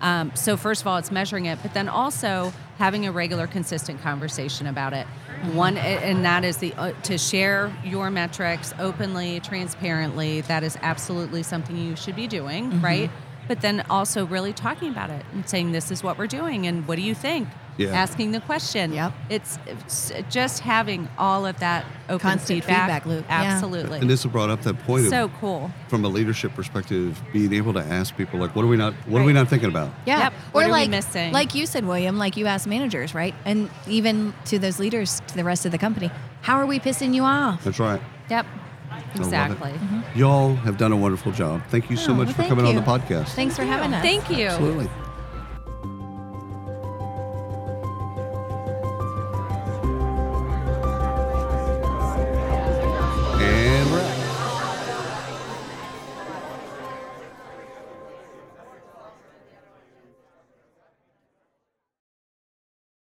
Um, 0.00 0.32
so 0.34 0.56
first 0.56 0.82
of 0.82 0.86
all, 0.86 0.98
it's 0.98 1.10
measuring 1.10 1.46
it, 1.46 1.58
but 1.62 1.72
then 1.74 1.88
also 1.88 2.52
having 2.78 3.06
a 3.06 3.12
regular, 3.12 3.46
consistent 3.46 4.00
conversation 4.02 4.66
about 4.66 4.92
it. 4.92 5.06
One, 5.52 5.76
and 5.78 6.24
that 6.24 6.44
is 6.44 6.58
the 6.58 6.74
uh, 6.74 6.92
to 7.04 7.18
share 7.18 7.72
your 7.84 8.10
metrics 8.10 8.74
openly, 8.78 9.40
transparently. 9.40 10.42
That 10.42 10.62
is 10.62 10.76
absolutely 10.82 11.42
something 11.42 11.76
you 11.76 11.96
should 11.96 12.16
be 12.16 12.26
doing, 12.26 12.80
right? 12.82 13.10
But 13.48 13.60
then 13.60 13.84
also 13.88 14.26
really 14.26 14.52
talking 14.52 14.90
about 14.90 15.10
it 15.10 15.24
and 15.32 15.48
saying, 15.48 15.72
"This 15.72 15.90
is 15.90 16.02
what 16.02 16.18
we're 16.18 16.26
doing, 16.26 16.66
and 16.66 16.86
what 16.88 16.96
do 16.96 17.02
you 17.02 17.14
think?" 17.14 17.48
Yeah. 17.76 17.90
Asking 17.90 18.30
the 18.32 18.40
question. 18.40 18.92
Yep. 18.92 19.12
It's, 19.30 19.58
it's 19.66 20.12
just 20.30 20.60
having 20.60 21.08
all 21.18 21.44
of 21.46 21.58
that 21.60 21.84
open 22.08 22.18
Constant 22.20 22.64
feedback 22.64 23.04
loop, 23.06 23.24
yeah. 23.28 23.42
Absolutely. 23.42 23.98
And 23.98 24.08
Lisa 24.08 24.28
brought 24.28 24.48
up 24.50 24.62
that 24.62 24.78
point 24.84 25.06
so 25.06 25.24
of, 25.24 25.34
cool. 25.34 25.70
from 25.88 26.04
a 26.04 26.08
leadership 26.08 26.54
perspective, 26.54 27.20
being 27.32 27.52
able 27.52 27.72
to 27.74 27.80
ask 27.80 28.16
people 28.16 28.40
like, 28.40 28.54
what 28.56 28.64
are 28.64 28.68
we 28.68 28.76
not, 28.76 28.94
what 29.06 29.20
are 29.20 29.24
we 29.24 29.32
not 29.32 29.48
thinking 29.48 29.68
about? 29.68 29.90
Yeah. 30.06 30.18
Yep. 30.24 30.32
Or 30.32 30.36
What 30.52 30.64
are 30.64 30.68
we 30.68 30.72
like, 30.72 30.90
missing? 30.90 31.32
like 31.32 31.54
you 31.54 31.66
said, 31.66 31.84
William, 31.86 32.16
like 32.18 32.36
you 32.36 32.46
ask 32.46 32.66
managers, 32.66 33.14
right? 33.14 33.34
And 33.44 33.68
even 33.86 34.32
to 34.46 34.58
those 34.58 34.78
leaders, 34.78 35.20
to 35.28 35.36
the 35.36 35.44
rest 35.44 35.66
of 35.66 35.72
the 35.72 35.78
company, 35.78 36.10
how 36.42 36.56
are 36.56 36.66
we 36.66 36.78
pissing 36.78 37.14
you 37.14 37.24
off? 37.24 37.62
That's 37.64 37.78
right. 37.78 38.00
Yep. 38.30 38.46
love 38.90 39.02
it. 39.16 39.18
Exactly. 39.20 39.70
Mm-hmm. 39.72 40.18
Y'all 40.18 40.54
have 40.56 40.78
done 40.78 40.92
a 40.92 40.96
wonderful 40.96 41.32
job. 41.32 41.62
Thank 41.68 41.90
you 41.90 41.96
so 41.96 42.12
Oh, 42.12 42.14
much 42.14 42.26
well, 42.28 42.34
for 42.34 42.42
thank 42.42 42.48
coming 42.50 42.66
on 42.66 42.74
the 42.74 42.80
podcast. 42.82 43.28
Thanks 43.34 43.56
for 43.56 43.64
having 43.64 43.92
us. 43.92 44.02
Thank 44.02 44.30
you. 44.30 44.46
Absolutely. 44.46 44.88